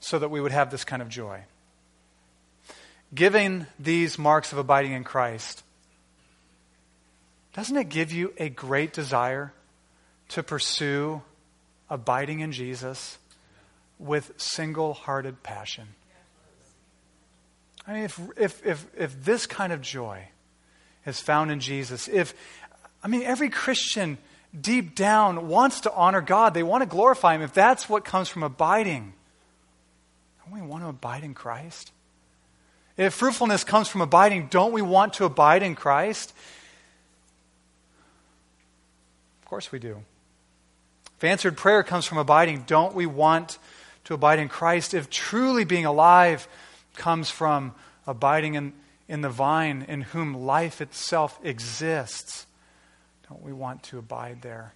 so 0.00 0.18
that 0.18 0.30
we 0.30 0.40
would 0.40 0.50
have 0.50 0.70
this 0.70 0.82
kind 0.82 1.00
of 1.02 1.08
joy. 1.08 1.42
Giving 3.14 3.66
these 3.78 4.18
marks 4.18 4.52
of 4.52 4.58
abiding 4.58 4.92
in 4.92 5.04
Christ, 5.04 5.62
doesn't 7.52 7.76
it 7.76 7.88
give 7.88 8.12
you 8.12 8.32
a 8.36 8.48
great 8.48 8.92
desire 8.92 9.52
to 10.30 10.42
pursue 10.42 11.22
abiding 11.88 12.40
in 12.40 12.52
Jesus 12.52 13.18
with 13.98 14.32
single 14.36 14.94
hearted 14.94 15.42
passion? 15.42 15.88
I 17.86 17.92
mean, 17.92 18.04
if, 18.04 18.20
if, 18.36 18.66
if, 18.66 18.86
if 18.96 19.24
this 19.24 19.46
kind 19.46 19.72
of 19.72 19.80
joy 19.80 20.28
is 21.10 21.20
found 21.20 21.50
in 21.50 21.60
Jesus, 21.60 22.08
if, 22.08 22.34
I 23.02 23.08
mean, 23.08 23.22
every 23.22 23.50
Christian 23.50 24.16
deep 24.58 24.94
down 24.94 25.48
wants 25.48 25.82
to 25.82 25.92
honor 25.92 26.22
God, 26.22 26.54
they 26.54 26.62
want 26.62 26.82
to 26.82 26.88
glorify 26.88 27.34
Him, 27.34 27.42
if 27.42 27.52
that's 27.52 27.88
what 27.88 28.04
comes 28.04 28.28
from 28.28 28.42
abiding, 28.42 29.12
don't 30.42 30.54
we 30.54 30.66
want 30.66 30.82
to 30.82 30.88
abide 30.88 31.22
in 31.22 31.34
Christ? 31.34 31.92
If 32.96 33.14
fruitfulness 33.14 33.64
comes 33.64 33.88
from 33.88 34.00
abiding, 34.00 34.48
don't 34.48 34.72
we 34.72 34.82
want 34.82 35.14
to 35.14 35.24
abide 35.24 35.62
in 35.62 35.74
Christ? 35.74 36.32
Of 39.42 39.48
course 39.48 39.72
we 39.72 39.78
do. 39.78 40.02
If 41.16 41.24
answered 41.24 41.56
prayer 41.56 41.82
comes 41.82 42.06
from 42.06 42.18
abiding, 42.18 42.64
don't 42.66 42.94
we 42.94 43.06
want 43.06 43.58
to 44.04 44.14
abide 44.14 44.38
in 44.38 44.48
Christ? 44.48 44.94
If 44.94 45.10
truly 45.10 45.64
being 45.64 45.86
alive 45.86 46.48
comes 46.94 47.30
from 47.30 47.74
abiding 48.06 48.54
in, 48.54 48.72
in 49.10 49.20
the 49.20 49.28
vine 49.28 49.84
in 49.86 50.00
whom 50.00 50.32
life 50.32 50.80
itself 50.80 51.38
exists. 51.42 52.46
Don't 53.28 53.42
we 53.42 53.52
want 53.52 53.82
to 53.84 53.98
abide 53.98 54.40
there? 54.40 54.72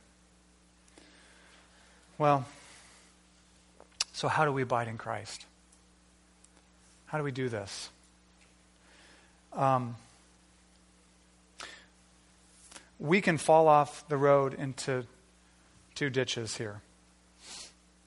Well, 2.19 2.45
so 4.13 4.29
how 4.29 4.45
do 4.45 4.53
we 4.53 4.63
abide 4.63 4.89
in 4.89 4.99
Christ? 4.99 5.47
How 7.07 7.17
do 7.19 7.25
we 7.25 7.33
do 7.33 7.49
this? 7.49 7.89
um, 9.55 9.97
we 12.99 13.21
can 13.21 13.39
fall 13.39 13.69
off 13.69 14.07
the 14.09 14.17
road 14.17 14.55
into 14.55 15.07
two 15.95 16.11
ditches 16.11 16.57
here. 16.57 16.81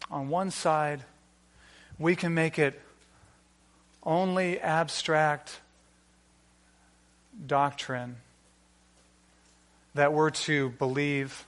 On 0.10 0.30
one 0.30 0.52
side, 0.52 1.04
we 2.00 2.16
can 2.16 2.34
make 2.34 2.60
it 2.60 2.80
only 4.04 4.60
abstract 4.60 5.60
doctrine 7.46 8.18
that 9.94 10.14
we're 10.14 10.30
to 10.30 10.70
believe 10.70 11.46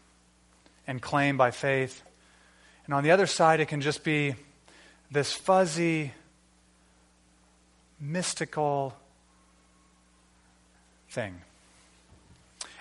and 0.88 1.02
claim 1.02 1.38
by 1.38 1.52
faith. 1.52 2.02
And 2.86 2.94
on 2.94 3.04
the 3.04 3.12
other 3.12 3.28
side, 3.28 3.60
it 3.60 3.68
can 3.68 3.82
just 3.82 4.04
be 4.04 4.36
this 5.12 5.34
fuzzy, 5.34 6.14
mystical 8.00 8.96
thing. 11.10 11.42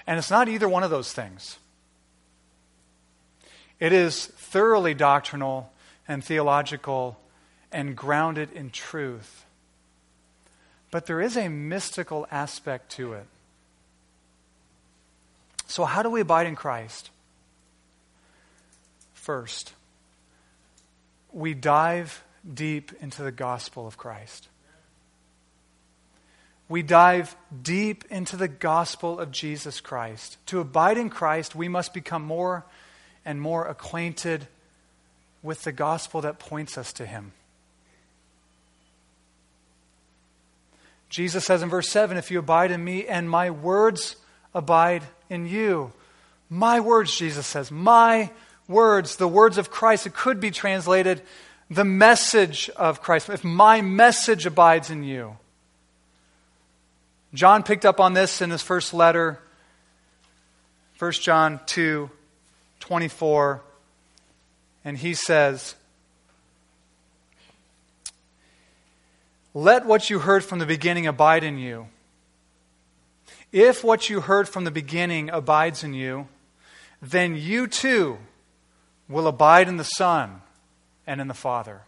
And 0.07 0.19
it's 0.19 0.31
not 0.31 0.49
either 0.49 0.69
one 0.69 0.83
of 0.83 0.91
those 0.91 1.13
things. 1.13 1.59
It 3.79 3.93
is 3.93 4.27
thoroughly 4.27 4.95
doctrinal 4.95 5.71
and 6.09 6.25
theological 6.25 7.19
and 7.71 7.95
grounded 7.95 8.51
in 8.53 8.71
truth. 8.71 9.45
But 10.91 11.07
there 11.07 11.21
is 11.21 11.37
a 11.37 11.49
mystical 11.49 12.27
aspect 12.31 12.91
to 12.93 13.13
it. 13.13 13.27
So, 15.67 15.85
how 15.85 16.03
do 16.03 16.11
we 16.11 16.23
abide 16.23 16.47
in 16.47 16.57
Christ? 16.57 17.11
First, 19.13 19.75
we 21.33 21.53
dive 21.53 22.25
deep 22.55 22.93
into 23.01 23.23
the 23.23 23.33
gospel 23.33 23.87
of 23.87 23.99
Christ. 23.99 24.49
We 26.69 26.83
dive 26.83 27.37
deep 27.63 28.05
into 28.11 28.37
the 28.37 28.49
gospel 28.49 29.19
of 29.19 29.31
Jesus 29.31 29.81
Christ. 29.81 30.37
To 30.47 30.61
abide 30.61 30.99
in 30.99 31.11
Christ, 31.11 31.55
we 31.55 31.69
must 31.69 31.95
become 31.95 32.23
more 32.23 32.65
and 33.25 33.41
more 33.41 33.67
acquainted 33.67 34.49
with 35.43 35.65
the 35.65 35.73
gospel 35.73 36.23
that 36.23 36.39
points 36.39 36.77
us 36.77 36.93
to 36.95 37.07
Him. 37.07 37.33
Jesus 41.09 41.45
says 41.45 41.63
in 41.63 41.69
verse 41.69 41.89
7 41.89 42.17
If 42.17 42.31
you 42.31 42.39
abide 42.39 42.71
in 42.71 42.83
me 42.83 43.07
and 43.07 43.29
my 43.29 43.51
words 43.51 44.17
abide 44.55 45.03
in 45.31 45.47
you. 45.47 45.93
My 46.51 46.81
words, 46.81 47.17
Jesus 47.17 47.47
says, 47.47 47.71
my 47.71 48.31
words, 48.67 49.17
the 49.17 49.29
words 49.29 49.59
of 49.59 49.71
Christ. 49.71 50.07
It 50.07 50.15
could 50.15 50.41
be 50.41 50.51
translated 50.51 51.23
the 51.71 51.85
message 51.85 52.71
of 52.71 53.03
Christ. 53.03 53.29
If 53.29 53.45
my 53.45 53.83
message 53.83 54.47
abides 54.47 54.91
in 54.91 55.03
you. 55.03 55.37
John 57.35 57.63
picked 57.63 57.85
up 57.85 58.01
on 58.01 58.15
this 58.15 58.41
in 58.41 58.51
his 58.51 58.63
first 58.63 58.95
letter, 58.95 59.39
1 60.99 61.13
John 61.13 61.61
2 61.67 62.11
24, 62.81 63.61
and 64.85 64.97
he 64.97 65.13
says, 65.13 65.75
Let 69.59 69.87
what 69.87 70.09
you 70.09 70.21
heard 70.21 70.45
from 70.45 70.61
the 70.61 70.67
beginning 70.67 71.09
abide 71.09 71.43
in 71.43 71.59
you. 71.59 71.89
If 73.51 73.83
what 73.83 74.09
you 74.09 74.21
heard 74.21 74.49
from 74.49 74.63
the 74.63 74.71
beginning 74.71 75.31
abides 75.31 75.83
in 75.83 75.95
you, 75.95 76.29
then 77.03 77.35
you 77.35 77.67
too 77.67 78.19
will 79.09 79.27
abide 79.27 79.67
in 79.67 79.77
the 79.77 79.83
Son 79.83 80.43
and 81.09 81.21
in 81.21 81.27
the 81.27 81.35
Father. 81.35 81.83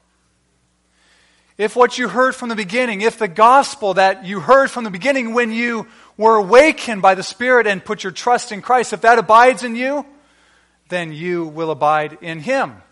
If 1.56 1.76
what 1.76 1.96
you 1.96 2.09
heard 2.09 2.35
from 2.35 2.48
the 2.48 2.56
beginning, 2.56 3.02
if 3.02 3.20
the 3.20 3.28
gospel 3.28 3.94
that 3.94 4.24
you 4.24 4.40
heard 4.40 4.68
from 4.68 4.83
the 4.83 4.90
beginning 4.90 5.33
when 5.33 5.52
you 5.52 5.87
were 6.16 6.35
awakened 6.35 7.02
by 7.02 7.14
the 7.14 7.22
Spirit 7.22 7.68
and 7.68 7.85
put 7.85 8.02
your 8.02 8.12
trust 8.12 8.50
in 8.50 8.62
Christ, 8.62 8.92
if 8.92 9.02
that 9.02 9.20
abides 9.20 9.62
in 9.62 9.76
you, 9.76 10.04
then 10.88 11.12
you 11.12 11.46
will 11.46 11.70
abide 11.70 12.18
in 12.20 12.40
Him. 12.40 12.83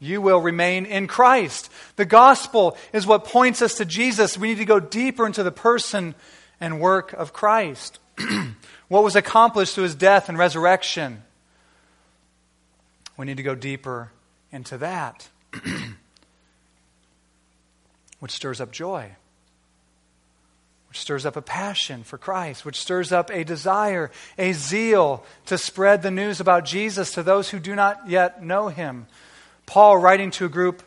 You 0.00 0.22
will 0.22 0.40
remain 0.40 0.86
in 0.86 1.06
Christ. 1.06 1.70
The 1.96 2.06
gospel 2.06 2.76
is 2.92 3.06
what 3.06 3.26
points 3.26 3.60
us 3.60 3.74
to 3.74 3.84
Jesus. 3.84 4.38
We 4.38 4.48
need 4.48 4.58
to 4.58 4.64
go 4.64 4.80
deeper 4.80 5.26
into 5.26 5.42
the 5.42 5.52
person 5.52 6.14
and 6.58 6.80
work 6.80 7.12
of 7.12 7.34
Christ. 7.34 7.98
what 8.88 9.04
was 9.04 9.14
accomplished 9.14 9.74
through 9.74 9.84
his 9.84 9.94
death 9.94 10.28
and 10.28 10.38
resurrection. 10.38 11.22
We 13.16 13.26
need 13.26 13.36
to 13.36 13.42
go 13.42 13.54
deeper 13.54 14.10
into 14.50 14.78
that, 14.78 15.28
which 18.18 18.32
stirs 18.32 18.60
up 18.60 18.72
joy, 18.72 19.12
which 20.88 20.98
stirs 20.98 21.26
up 21.26 21.36
a 21.36 21.42
passion 21.42 22.02
for 22.02 22.18
Christ, 22.18 22.64
which 22.64 22.80
stirs 22.80 23.12
up 23.12 23.30
a 23.30 23.44
desire, 23.44 24.10
a 24.38 24.52
zeal 24.54 25.24
to 25.46 25.58
spread 25.58 26.02
the 26.02 26.10
news 26.10 26.40
about 26.40 26.64
Jesus 26.64 27.12
to 27.12 27.22
those 27.22 27.50
who 27.50 27.60
do 27.60 27.74
not 27.76 28.08
yet 28.08 28.42
know 28.42 28.68
him. 28.68 29.06
Paul, 29.70 29.98
writing 29.98 30.32
to 30.32 30.46
a 30.46 30.48
group 30.48 30.82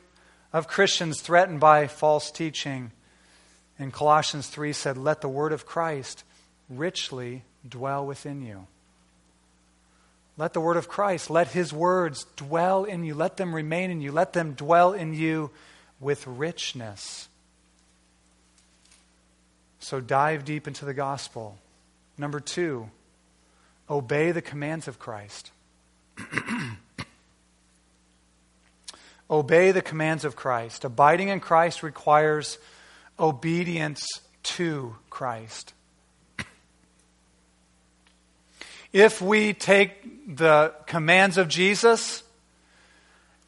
of 0.52 0.68
Christians 0.68 1.22
threatened 1.22 1.62
by 1.62 1.88
false 1.88 2.30
teaching, 2.30 2.92
in 3.80 3.92
Colossians 3.92 4.50
3 4.50 4.74
said, 4.74 4.98
Let 4.98 5.22
the 5.22 5.30
word 5.30 5.54
of 5.54 5.66
Christ 5.66 6.26
richly 6.70 7.46
dwell 7.66 8.06
within 8.06 8.42
you. 8.42 8.68
Let 10.36 10.52
the 10.52 10.60
word 10.60 10.76
of 10.76 10.90
Christ, 10.90 11.30
let 11.30 11.48
his 11.48 11.72
words 11.72 12.26
dwell 12.36 12.84
in 12.84 13.06
you. 13.06 13.16
Let 13.16 13.38
them 13.38 13.56
remain 13.56 13.90
in 13.90 14.02
you. 14.02 14.12
Let 14.12 14.34
them 14.34 14.52
dwell 14.52 14.92
in 14.92 15.14
you 15.14 15.52
with 16.02 16.28
richness. 16.28 17.30
So 19.80 20.02
dive 20.02 20.44
deep 20.44 20.68
into 20.68 20.84
the 20.84 20.94
gospel. 20.94 21.58
Number 22.18 22.42
two, 22.42 22.90
obey 23.90 24.34
the 24.34 24.42
commands 24.42 24.90
of 24.90 25.00
Christ. 25.00 25.52
obey 29.34 29.72
the 29.72 29.82
commands 29.82 30.26
of 30.26 30.36
Christ. 30.36 30.86
Abiding 30.86 31.30
in 31.30 31.40
Christ 31.40 31.82
requires 31.82 32.60
obedience 33.20 34.08
to 34.44 34.96
Christ. 35.10 35.74
If 38.92 39.24
we 39.24 39.54
take 39.54 40.36
the 40.38 40.72
commands 40.86 41.40
of 41.40 41.48
Jesus 41.48 42.22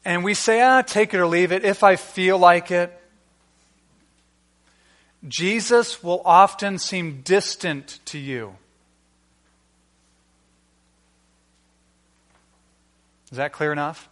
and 0.04 0.24
we 0.24 0.34
say, 0.34 0.60
ah, 0.60 0.82
take 0.82 1.14
it 1.14 1.18
or 1.18 1.26
leave 1.28 1.52
it, 1.52 1.64
if 1.64 1.84
I 1.84 1.94
feel 1.94 2.36
like 2.36 2.72
it, 2.72 2.92
Jesus 5.28 6.02
will 6.02 6.20
often 6.24 6.78
seem 6.78 7.22
distant 7.22 8.00
to 8.06 8.18
you. 8.18 8.56
Is 13.30 13.38
that 13.38 13.52
clear 13.52 13.70
enough? 13.70 14.08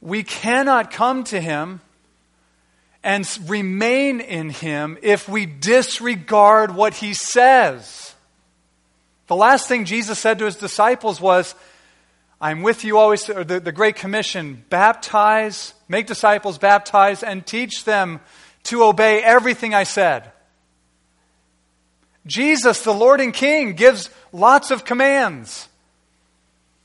We 0.00 0.22
cannot 0.22 0.90
come 0.90 1.24
to 1.24 1.40
him 1.40 1.80
and 3.02 3.26
remain 3.46 4.20
in 4.20 4.50
Him 4.50 4.98
if 5.02 5.28
we 5.28 5.46
disregard 5.46 6.74
what 6.74 6.94
He 6.94 7.14
says. 7.14 8.14
The 9.26 9.36
last 9.36 9.68
thing 9.68 9.84
Jesus 9.84 10.18
said 10.18 10.38
to 10.38 10.44
His 10.44 10.56
disciples 10.56 11.20
was, 11.20 11.54
I'm 12.40 12.62
with 12.62 12.84
you 12.84 12.98
always, 12.98 13.24
the, 13.24 13.60
the 13.62 13.72
Great 13.72 13.96
Commission 13.96 14.64
baptize, 14.70 15.74
make 15.88 16.06
disciples, 16.06 16.58
baptize, 16.58 17.22
and 17.22 17.46
teach 17.46 17.84
them 17.84 18.20
to 18.64 18.84
obey 18.84 19.22
everything 19.22 19.74
I 19.74 19.84
said. 19.84 20.30
Jesus, 22.26 22.82
the 22.82 22.94
Lord 22.94 23.20
and 23.20 23.32
King, 23.32 23.74
gives 23.74 24.10
lots 24.32 24.70
of 24.70 24.84
commands, 24.84 25.68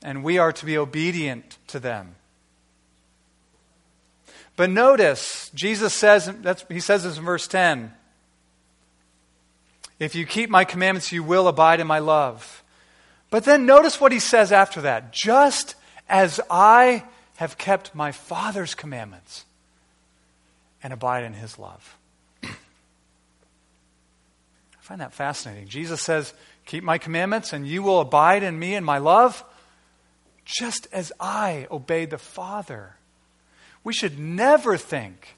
and 0.02 0.24
we 0.24 0.38
are 0.38 0.52
to 0.52 0.64
be 0.64 0.78
obedient 0.78 1.58
to 1.68 1.78
them. 1.78 2.16
But 4.56 4.70
notice, 4.70 5.50
Jesus 5.54 5.92
says, 5.92 6.32
he 6.70 6.80
says 6.80 7.04
this 7.04 7.18
in 7.18 7.24
verse 7.24 7.46
10 7.46 7.92
If 9.98 10.14
you 10.14 10.24
keep 10.26 10.48
my 10.48 10.64
commandments, 10.64 11.12
you 11.12 11.22
will 11.22 11.46
abide 11.46 11.78
in 11.80 11.86
my 11.86 11.98
love. 11.98 12.64
But 13.30 13.44
then 13.44 13.66
notice 13.66 14.00
what 14.00 14.12
he 14.12 14.18
says 14.18 14.52
after 14.52 14.80
that. 14.82 15.12
Just 15.12 15.74
as 16.08 16.40
I 16.50 17.04
have 17.36 17.58
kept 17.58 17.94
my 17.94 18.12
Father's 18.12 18.74
commandments 18.74 19.44
and 20.82 20.92
abide 20.92 21.24
in 21.24 21.34
his 21.34 21.58
love. 21.58 21.96
I 22.42 22.48
find 24.80 25.00
that 25.00 25.12
fascinating. 25.12 25.68
Jesus 25.68 26.00
says, 26.00 26.32
Keep 26.64 26.82
my 26.82 26.98
commandments, 26.98 27.52
and 27.52 27.66
you 27.66 27.82
will 27.82 28.00
abide 28.00 28.42
in 28.42 28.58
me 28.58 28.74
and 28.74 28.86
my 28.86 28.98
love, 28.98 29.44
just 30.44 30.88
as 30.92 31.12
I 31.20 31.66
obeyed 31.70 32.10
the 32.10 32.18
Father 32.18 32.95
we 33.86 33.92
should 33.92 34.18
never 34.18 34.76
think 34.76 35.36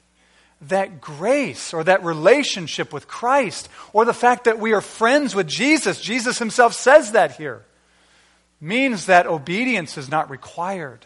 that 0.59 0.99
grace 0.99 1.71
or 1.71 1.83
that 1.83 2.03
relationship 2.03 2.91
with 2.91 3.07
Christ 3.07 3.69
or 3.93 4.05
the 4.05 4.13
fact 4.13 4.45
that 4.45 4.57
we 4.57 4.73
are 4.73 4.81
friends 4.81 5.35
with 5.35 5.45
Jesus, 5.45 6.01
Jesus 6.01 6.39
himself 6.39 6.73
says 6.73 7.11
that 7.11 7.35
here, 7.35 7.63
means 8.59 9.05
that 9.05 9.27
obedience 9.27 9.99
is 9.99 10.09
not 10.09 10.31
required. 10.31 11.05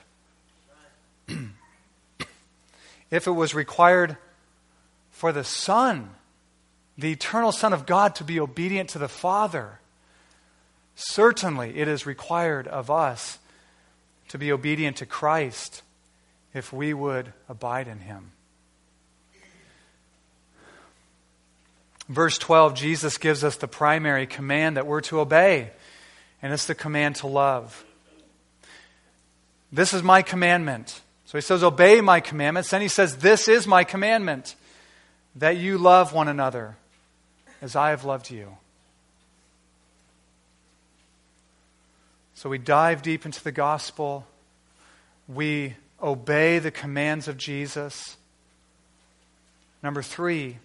if 3.12 3.28
it 3.28 3.32
was 3.32 3.54
required 3.54 4.16
for 5.12 5.34
the 5.34 5.44
Son 5.44 6.12
the 6.98 7.12
eternal 7.12 7.52
Son 7.52 7.74
of 7.74 7.86
God 7.86 8.16
to 8.16 8.24
be 8.24 8.39
obedient 8.39 8.88
to 8.91 9.00
the 9.00 9.10
Father, 9.10 9.80
certainly 10.96 11.78
it 11.78 11.89
is 11.89 12.06
required 12.06 12.70
of 12.70 12.89
us 12.89 13.38
to 14.30 14.38
be 14.38 14.50
obedient 14.50 14.96
to 14.98 15.06
Christ 15.06 15.82
if 16.54 16.72
we 16.72 16.93
would 16.93 17.34
abide 17.49 17.88
in 17.88 17.99
him. 17.99 18.32
Verse 22.10 22.38
12, 22.38 22.76
Jesus 22.76 23.18
gives 23.18 23.43
us 23.43 23.56
the 23.56 23.68
primary 23.68 24.28
command 24.28 24.78
that 24.78 24.86
we're 24.86 25.01
to 25.01 25.20
obey, 25.20 25.72
and 26.41 26.51
it's 26.54 26.66
the 26.66 26.76
command 26.76 27.16
to 27.18 27.28
love. 27.28 27.86
This 29.72 29.93
is 29.93 30.04
my 30.04 30.22
commandment. 30.22 31.01
So 31.26 31.38
he 31.38 31.41
says, 31.41 31.64
Obey 31.64 32.01
my 32.01 32.20
commandments. 32.20 32.70
Then 32.70 32.82
he 32.82 32.88
says, 32.88 33.18
This 33.18 33.47
is 33.47 33.66
my 33.66 33.84
commandment, 33.84 34.56
that 35.36 35.58
you 35.58 35.78
love 35.78 36.14
one 36.14 36.28
another 36.28 36.76
as 37.62 37.76
I 37.76 37.89
have 37.91 38.04
loved 38.04 38.30
you. 38.30 38.58
So 42.36 42.49
we 42.49 42.58
dive 42.58 43.01
deep 43.01 43.26
into 43.26 43.41
the 43.41 43.54
gospel. 43.54 44.28
We 45.28 45.76
obey 46.04 46.60
the 46.60 46.72
commands 46.72 47.28
of 47.28 47.38
Jesus. 47.38 48.18
Number 49.82 50.01
three, 50.01 50.58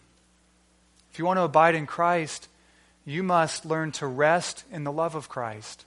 if 1.12 1.18
you 1.18 1.24
want 1.24 1.38
to 1.38 1.42
abide 1.42 1.74
in 1.74 1.86
Christ, 1.86 2.48
you 3.04 3.22
must 3.22 3.64
learn 3.64 3.92
to 3.92 4.06
rest 4.06 4.64
in 4.70 4.84
the 4.84 4.92
love 4.92 5.14
of 5.14 5.28
Christ. 5.28 5.84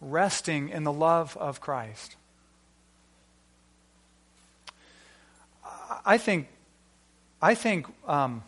Resting 0.00 0.68
in 0.68 0.84
the 0.84 0.92
love 0.92 1.36
of 1.36 1.60
Christ. 1.60 2.16
I 6.04 6.18
think, 6.18 6.48
I 7.40 7.54
think 7.54 7.86
um, 8.08 8.42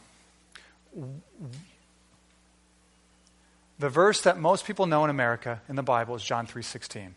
the 3.78 3.88
verse 3.88 4.20
that 4.22 4.38
most 4.38 4.66
people 4.66 4.86
know 4.86 5.04
in 5.04 5.10
America 5.10 5.60
in 5.68 5.76
the 5.76 5.82
Bible 5.82 6.14
is 6.14 6.22
John 6.24 6.46
3:16. 6.46 7.14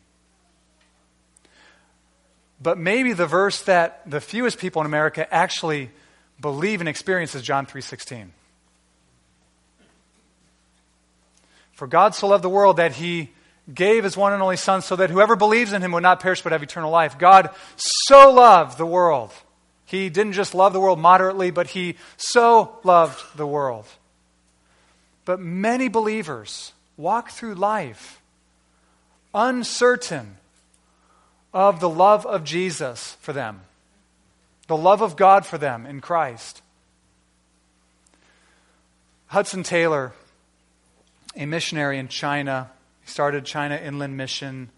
But 2.62 2.78
maybe 2.78 3.14
the 3.14 3.28
verse 3.28 3.62
that 3.64 4.02
the 4.10 4.20
fewest 4.20 4.58
people 4.58 4.82
in 4.82 4.86
America 4.86 5.32
actually 5.34 5.92
believe 6.40 6.80
and 6.80 6.90
experience 6.90 7.36
is 7.36 7.42
John 7.42 7.66
3:16. 7.66 8.32
For 11.74 11.88
God 11.88 12.16
so 12.16 12.28
loved 12.28 12.44
the 12.44 12.50
world 12.50 12.78
that 12.78 12.94
he 12.94 13.32
gave 13.72 14.04
his 14.04 14.18
one 14.18 14.34
and 14.34 14.42
only 14.42 14.58
son 14.58 14.82
so 14.82 14.96
that 14.96 15.10
whoever 15.10 15.36
believes 15.36 15.74
in 15.74 15.82
him 15.84 15.92
would 15.92 16.04
not 16.04 16.20
perish 16.20 16.42
but 16.42 16.52
have 16.52 16.64
eternal 16.64 16.90
life. 16.90 17.20
God 17.20 17.52
so 17.76 18.32
loved 18.32 18.78
the 18.78 18.86
world. 18.86 19.32
He 19.86 20.10
didn't 20.10 20.34
just 20.34 20.56
love 20.56 20.74
the 20.74 20.80
world 20.80 21.00
moderately, 21.00 21.52
but 21.52 21.68
he 21.68 21.96
so 22.18 22.80
loved 22.84 23.22
the 23.38 23.48
world. 23.48 23.86
But 25.24 25.40
many 25.40 25.88
believers 25.88 26.74
walk 26.96 27.30
through 27.30 27.56
life 27.56 28.22
uncertain 29.34 30.38
of 31.58 31.80
the 31.80 31.90
love 31.90 32.24
of 32.28 32.44
Jesus 32.44 33.18
for 33.20 33.34
them, 33.34 33.62
the 34.68 34.78
love 34.78 35.02
of 35.02 35.16
God 35.16 35.44
for 35.44 35.58
them 35.58 35.88
in 35.88 36.02
Christ. 36.02 36.62
Hudson 39.26 39.64
Taylor, 39.64 40.14
a 41.36 41.48
missionary 41.48 41.98
in 41.98 42.10
China, 42.10 42.70
he 43.02 43.10
started 43.10 43.44
China 43.44 43.76
Inland 43.76 44.16
Mission. 44.16 44.70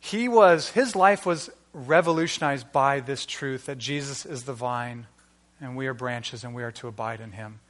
He 0.00 0.26
was, 0.26 0.70
his 0.70 0.96
life 0.96 1.24
was 1.24 1.48
revolutionized 1.72 2.72
by 2.72 2.98
this 2.98 3.24
truth 3.24 3.66
that 3.66 3.78
Jesus 3.78 4.26
is 4.26 4.42
the 4.42 4.54
vine 4.54 5.06
and 5.60 5.76
we 5.76 5.86
are 5.86 5.94
branches 5.94 6.42
and 6.42 6.56
we 6.56 6.64
are 6.64 6.72
to 6.72 6.88
abide 6.88 7.20
in 7.20 7.30
him. 7.30 7.60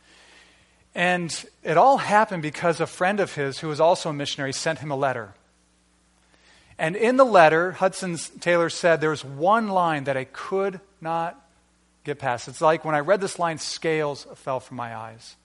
And 0.95 1.45
it 1.63 1.77
all 1.77 1.99
happened 1.99 2.41
because 2.41 2.81
a 2.81 2.87
friend 2.87 3.21
of 3.21 3.35
his, 3.35 3.59
who 3.59 3.69
was 3.69 3.81
also 3.81 4.09
a 4.09 4.15
missionary, 4.15 4.55
sent 4.55 4.79
him 4.79 4.91
a 4.91 4.97
letter. 4.97 5.35
And 6.83 6.97
in 6.97 7.17
the 7.17 7.25
letter, 7.25 7.71
Hudson 7.71 8.17
Taylor 8.41 8.69
said, 8.69 9.01
there 9.01 9.11
was 9.11 9.25
one 9.25 9.69
line 9.69 10.05
that 10.05 10.17
I 10.17 10.25
could 10.25 10.81
not 11.01 11.41
get 12.03 12.19
past. 12.19 12.49
It's 12.49 12.61
like 12.61 12.85
when 12.85 12.97
I 12.97 12.99
read 12.99 13.21
this 13.21 13.39
line, 13.39 13.59
scales 13.59 14.27
fell 14.35 14.59
from 14.59 14.79
my 14.79 14.97
eyes. 14.97 15.37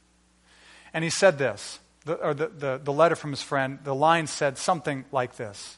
And 0.95 1.03
he 1.03 1.11
said 1.11 1.37
this, 1.37 1.77
the, 2.05 2.15
or 2.15 2.33
the, 2.33 2.47
the, 2.47 2.81
the 2.83 2.91
letter 2.91 3.15
from 3.15 3.29
his 3.29 3.43
friend, 3.43 3.77
the 3.83 3.93
line 3.93 4.25
said 4.25 4.57
something 4.57 5.05
like 5.11 5.35
this 5.35 5.77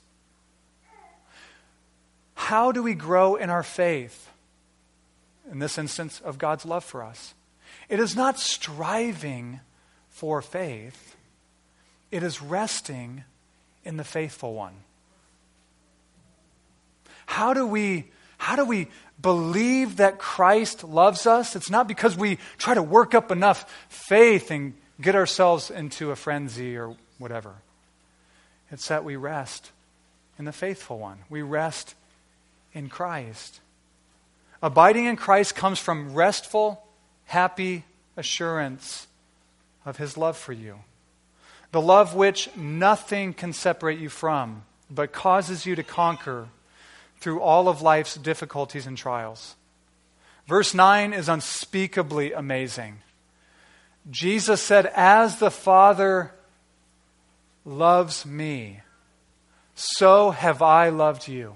How 2.36 2.72
do 2.72 2.82
we 2.82 2.94
grow 2.94 3.36
in 3.36 3.50
our 3.50 3.64
faith? 3.64 4.30
In 5.52 5.60
this 5.60 5.78
instance, 5.78 6.22
of 6.22 6.38
God's 6.38 6.66
love 6.66 6.86
for 6.86 7.04
us. 7.04 7.34
It 7.90 8.00
is 8.00 8.16
not 8.16 8.40
striving 8.40 9.60
for 10.08 10.42
faith, 10.42 11.18
it 12.12 12.24
is 12.24 12.42
resting 12.42 13.26
in 13.84 13.98
the 13.98 14.06
faithful 14.06 14.54
one. 14.54 14.76
How 17.30 17.54
do 17.54 17.64
we, 17.64 18.06
how 18.40 18.56
do 18.56 18.66
we 18.66 18.88
believe 19.22 19.98
that 19.98 20.18
Christ 20.18 20.84
loves 20.84 21.28
us? 21.28 21.56
It's 21.56 21.70
not 21.70 21.88
because 21.88 22.18
we 22.18 22.40
try 22.58 22.74
to 22.74 22.82
work 22.82 23.14
up 23.14 23.32
enough 23.32 23.72
faith 23.88 24.50
and 24.50 24.74
get 25.00 25.14
ourselves 25.14 25.70
into 25.70 26.10
a 26.10 26.16
frenzy 26.16 26.76
or 26.76 26.96
whatever. 27.20 27.54
It's 28.72 28.88
that 28.88 29.04
we 29.04 29.16
rest 29.16 29.72
in 30.40 30.46
the 30.46 30.52
faithful 30.52 30.98
one. 30.98 31.20
We 31.30 31.44
rest 31.44 31.94
in 32.74 32.90
Christ. 32.90 33.60
Abiding 34.64 35.06
in 35.06 35.16
Christ 35.16 35.56
comes 35.56 35.78
from 35.78 36.16
restful, 36.16 36.84
happy 37.26 37.86
assurance 38.18 39.06
of 39.86 39.98
his 39.98 40.18
love 40.18 40.36
for 40.36 40.52
you. 40.52 40.80
The 41.74 41.80
love 41.80 42.16
which 42.16 42.50
nothing 42.58 43.36
can 43.36 43.54
separate 43.54 44.00
you 44.00 44.10
from, 44.10 44.64
but 44.90 45.14
causes 45.14 45.68
you 45.68 45.76
to 45.76 45.84
conquer 45.84 46.48
through 47.20 47.42
all 47.42 47.68
of 47.68 47.82
life's 47.82 48.16
difficulties 48.16 48.86
and 48.86 48.98
trials. 48.98 49.56
Verse 50.48 50.74
9 50.74 51.14
is 51.14 51.30
unspeakably 51.30 52.34
amazing. 52.34 53.00
Jesus 54.10 54.62
said, 54.62 54.88
As 54.96 55.38
the 55.38 55.52
Father 55.52 56.34
loves 57.66 58.26
me, 58.26 58.82
so 59.76 60.32
have 60.32 60.62
I 60.62 60.90
loved 60.90 61.28
you. 61.28 61.56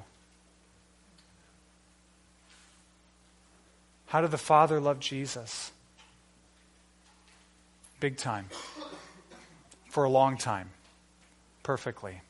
How 4.08 4.22
did 4.22 4.30
the 4.30 4.38
Father 4.38 4.80
love 4.80 5.00
Jesus? 5.00 5.72
Big 8.00 8.16
time. 8.18 8.48
For 9.90 10.04
a 10.04 10.10
long 10.10 10.38
time. 10.38 10.70
Perfectly. 11.64 12.22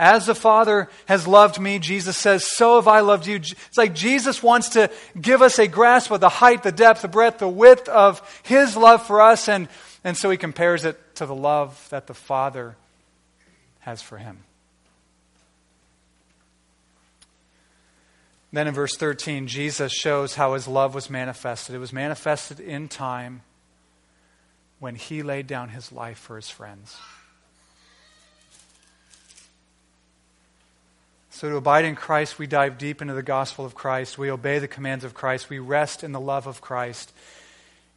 As 0.00 0.24
the 0.24 0.34
Father 0.34 0.88
has 1.04 1.28
loved 1.28 1.60
me, 1.60 1.78
Jesus 1.78 2.16
says, 2.16 2.42
so 2.42 2.76
have 2.76 2.88
I 2.88 3.00
loved 3.00 3.26
you. 3.26 3.36
It's 3.36 3.76
like 3.76 3.94
Jesus 3.94 4.42
wants 4.42 4.70
to 4.70 4.90
give 5.20 5.42
us 5.42 5.58
a 5.58 5.68
grasp 5.68 6.10
of 6.10 6.20
the 6.20 6.30
height, 6.30 6.62
the 6.62 6.72
depth, 6.72 7.02
the 7.02 7.08
breadth, 7.08 7.38
the 7.38 7.46
width 7.46 7.86
of 7.86 8.22
His 8.42 8.78
love 8.78 9.06
for 9.06 9.20
us, 9.20 9.46
and, 9.46 9.68
and 10.02 10.16
so 10.16 10.30
He 10.30 10.38
compares 10.38 10.86
it 10.86 10.98
to 11.16 11.26
the 11.26 11.34
love 11.34 11.86
that 11.90 12.06
the 12.06 12.14
Father 12.14 12.76
has 13.80 14.00
for 14.00 14.16
Him. 14.16 14.38
Then 18.54 18.68
in 18.68 18.72
verse 18.72 18.96
13, 18.96 19.48
Jesus 19.48 19.92
shows 19.92 20.34
how 20.34 20.54
His 20.54 20.66
love 20.66 20.94
was 20.94 21.10
manifested. 21.10 21.74
It 21.74 21.78
was 21.78 21.92
manifested 21.92 22.58
in 22.58 22.88
time 22.88 23.42
when 24.78 24.94
He 24.94 25.22
laid 25.22 25.46
down 25.46 25.68
His 25.68 25.92
life 25.92 26.18
for 26.18 26.36
His 26.36 26.48
friends. 26.48 26.96
So, 31.40 31.48
to 31.48 31.56
abide 31.56 31.86
in 31.86 31.96
Christ, 31.96 32.38
we 32.38 32.46
dive 32.46 32.76
deep 32.76 33.00
into 33.00 33.14
the 33.14 33.22
gospel 33.22 33.64
of 33.64 33.74
Christ. 33.74 34.18
We 34.18 34.30
obey 34.30 34.58
the 34.58 34.68
commands 34.68 35.04
of 35.04 35.14
Christ. 35.14 35.48
We 35.48 35.58
rest 35.58 36.04
in 36.04 36.12
the 36.12 36.20
love 36.20 36.46
of 36.46 36.60
Christ. 36.60 37.14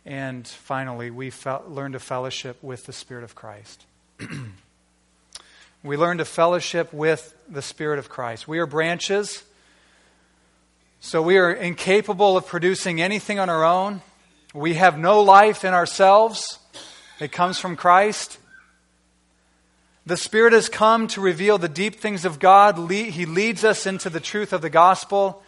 And 0.05 0.47
finally, 0.47 1.11
we 1.11 1.29
fe- 1.29 1.57
learn 1.67 1.91
to 1.91 1.99
fellowship 1.99 2.57
with 2.63 2.85
the 2.85 2.93
Spirit 2.93 3.25
of 3.25 3.35
Christ. 3.35 3.83
we 5.83 5.97
learn 5.97 6.19
to 6.19 6.23
fellowship 6.23 6.93
with 6.93 7.35
the 7.49 7.61
Spirit 7.61 7.99
of 7.99 8.07
Christ. 8.07 8.47
We 8.47 8.59
are 8.59 8.65
branches, 8.65 9.43
so 11.01 11.21
we 11.21 11.37
are 11.37 11.51
incapable 11.51 12.37
of 12.37 12.47
producing 12.47 13.01
anything 13.01 13.39
on 13.39 13.49
our 13.49 13.65
own. 13.65 14.03
We 14.53 14.75
have 14.75 14.97
no 14.97 15.21
life 15.21 15.65
in 15.65 15.73
ourselves, 15.73 16.59
it 17.19 17.33
comes 17.33 17.59
from 17.59 17.75
Christ. 17.75 18.37
The 20.05 20.17
Spirit 20.17 20.53
has 20.53 20.67
come 20.67 21.07
to 21.09 21.21
reveal 21.21 21.57
the 21.57 21.69
deep 21.69 21.95
things 21.95 22.25
of 22.25 22.39
God. 22.39 22.91
He 22.91 23.25
leads 23.25 23.63
us 23.63 23.85
into 23.85 24.09
the 24.09 24.19
truth 24.19 24.51
of 24.51 24.61
the 24.61 24.69
gospel. 24.69 25.41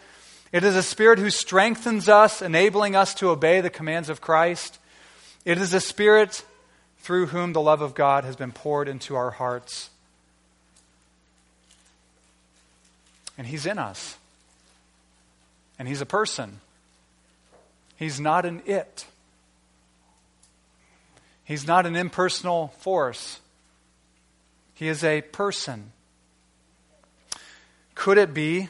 It 0.50 0.64
is 0.64 0.76
a 0.76 0.82
Spirit 0.82 1.18
who 1.18 1.28
strengthens 1.28 2.08
us, 2.08 2.40
enabling 2.40 2.96
us 2.96 3.12
to 3.14 3.28
obey 3.28 3.60
the 3.60 3.68
commands 3.68 4.08
of 4.08 4.20
Christ. 4.20 4.78
It 5.44 5.58
is 5.58 5.74
a 5.74 5.80
Spirit 5.80 6.44
through 7.00 7.26
whom 7.26 7.52
the 7.52 7.60
love 7.60 7.82
of 7.82 7.94
God 7.94 8.24
has 8.24 8.36
been 8.36 8.52
poured 8.52 8.88
into 8.88 9.14
our 9.14 9.30
hearts. 9.30 9.90
And 13.36 13.46
He's 13.46 13.66
in 13.66 13.78
us. 13.78 14.16
And 15.78 15.86
He's 15.86 16.00
a 16.00 16.06
person. 16.06 16.60
He's 17.96 18.18
not 18.18 18.46
an 18.46 18.62
it. 18.64 19.04
He's 21.44 21.66
not 21.66 21.84
an 21.84 21.94
impersonal 21.94 22.68
force. 22.78 23.40
He 24.76 24.88
is 24.88 25.02
a 25.02 25.22
person. 25.22 25.92
Could 27.94 28.18
it 28.18 28.34
be 28.34 28.68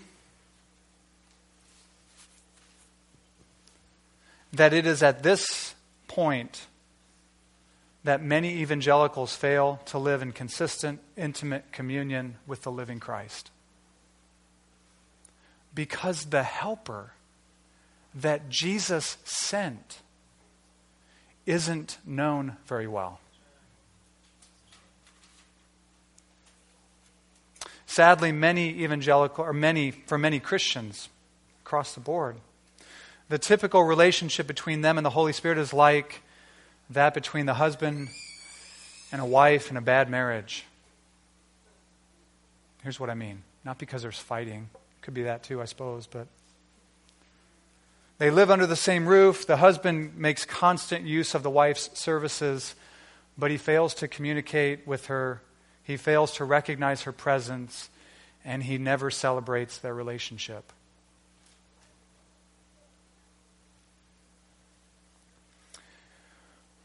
that 4.52 4.72
it 4.72 4.86
is 4.86 5.02
at 5.02 5.24
this 5.24 5.74
point 6.06 6.66
that 8.04 8.22
many 8.22 8.58
evangelicals 8.58 9.34
fail 9.34 9.80
to 9.86 9.98
live 9.98 10.22
in 10.22 10.30
consistent, 10.30 11.00
intimate 11.16 11.72
communion 11.72 12.36
with 12.46 12.62
the 12.62 12.70
living 12.70 13.00
Christ? 13.00 13.50
Because 15.74 16.26
the 16.26 16.44
helper 16.44 17.14
that 18.14 18.48
Jesus 18.48 19.16
sent 19.24 20.02
isn't 21.46 21.98
known 22.06 22.58
very 22.66 22.86
well. 22.86 23.18
Sadly, 27.96 28.30
many 28.30 28.82
evangelical, 28.82 29.42
or 29.42 29.54
many, 29.54 29.90
for 29.90 30.18
many 30.18 30.38
Christians 30.38 31.08
across 31.62 31.94
the 31.94 32.00
board, 32.00 32.36
the 33.30 33.38
typical 33.38 33.84
relationship 33.84 34.46
between 34.46 34.82
them 34.82 34.98
and 34.98 35.04
the 35.06 35.08
Holy 35.08 35.32
Spirit 35.32 35.56
is 35.56 35.72
like 35.72 36.20
that 36.90 37.14
between 37.14 37.46
the 37.46 37.54
husband 37.54 38.08
and 39.10 39.22
a 39.22 39.24
wife 39.24 39.70
in 39.70 39.78
a 39.78 39.80
bad 39.80 40.10
marriage. 40.10 40.66
Here's 42.82 43.00
what 43.00 43.08
I 43.08 43.14
mean. 43.14 43.44
Not 43.64 43.78
because 43.78 44.02
there's 44.02 44.18
fighting. 44.18 44.68
Could 45.00 45.14
be 45.14 45.22
that 45.22 45.42
too, 45.42 45.62
I 45.62 45.64
suppose, 45.64 46.06
but 46.06 46.26
they 48.18 48.28
live 48.28 48.50
under 48.50 48.66
the 48.66 48.76
same 48.76 49.06
roof. 49.06 49.46
The 49.46 49.56
husband 49.56 50.18
makes 50.18 50.44
constant 50.44 51.06
use 51.06 51.34
of 51.34 51.42
the 51.42 51.48
wife's 51.48 51.98
services, 51.98 52.74
but 53.38 53.50
he 53.50 53.56
fails 53.56 53.94
to 53.94 54.06
communicate 54.06 54.86
with 54.86 55.06
her. 55.06 55.40
He 55.86 55.96
fails 55.96 56.32
to 56.34 56.44
recognize 56.44 57.02
her 57.02 57.12
presence, 57.12 57.90
and 58.44 58.62
he 58.64 58.76
never 58.76 59.10
celebrates 59.10 59.78
their 59.78 59.94
relationship. 59.94 60.72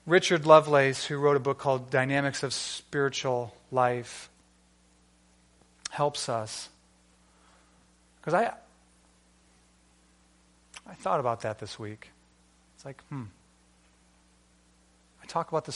Richard 0.06 0.46
Lovelace, 0.46 1.06
who 1.06 1.18
wrote 1.18 1.38
a 1.38 1.40
book 1.40 1.58
called 1.58 1.90
Dynamics 1.90 2.44
of 2.44 2.54
Spiritual 2.54 3.56
Life, 3.72 4.30
helps 5.90 6.28
us. 6.30 6.70
Because 8.20 8.34
I, 8.34 8.54
I 10.88 10.94
thought 10.96 11.20
about 11.20 11.42
that 11.42 11.60
this 11.60 11.78
week. 11.78 12.10
It's 12.76 12.86
like, 12.86 13.02
hmm. 13.06 13.24
I 15.22 15.26
talk 15.28 15.50
about 15.50 15.66
the 15.66 15.70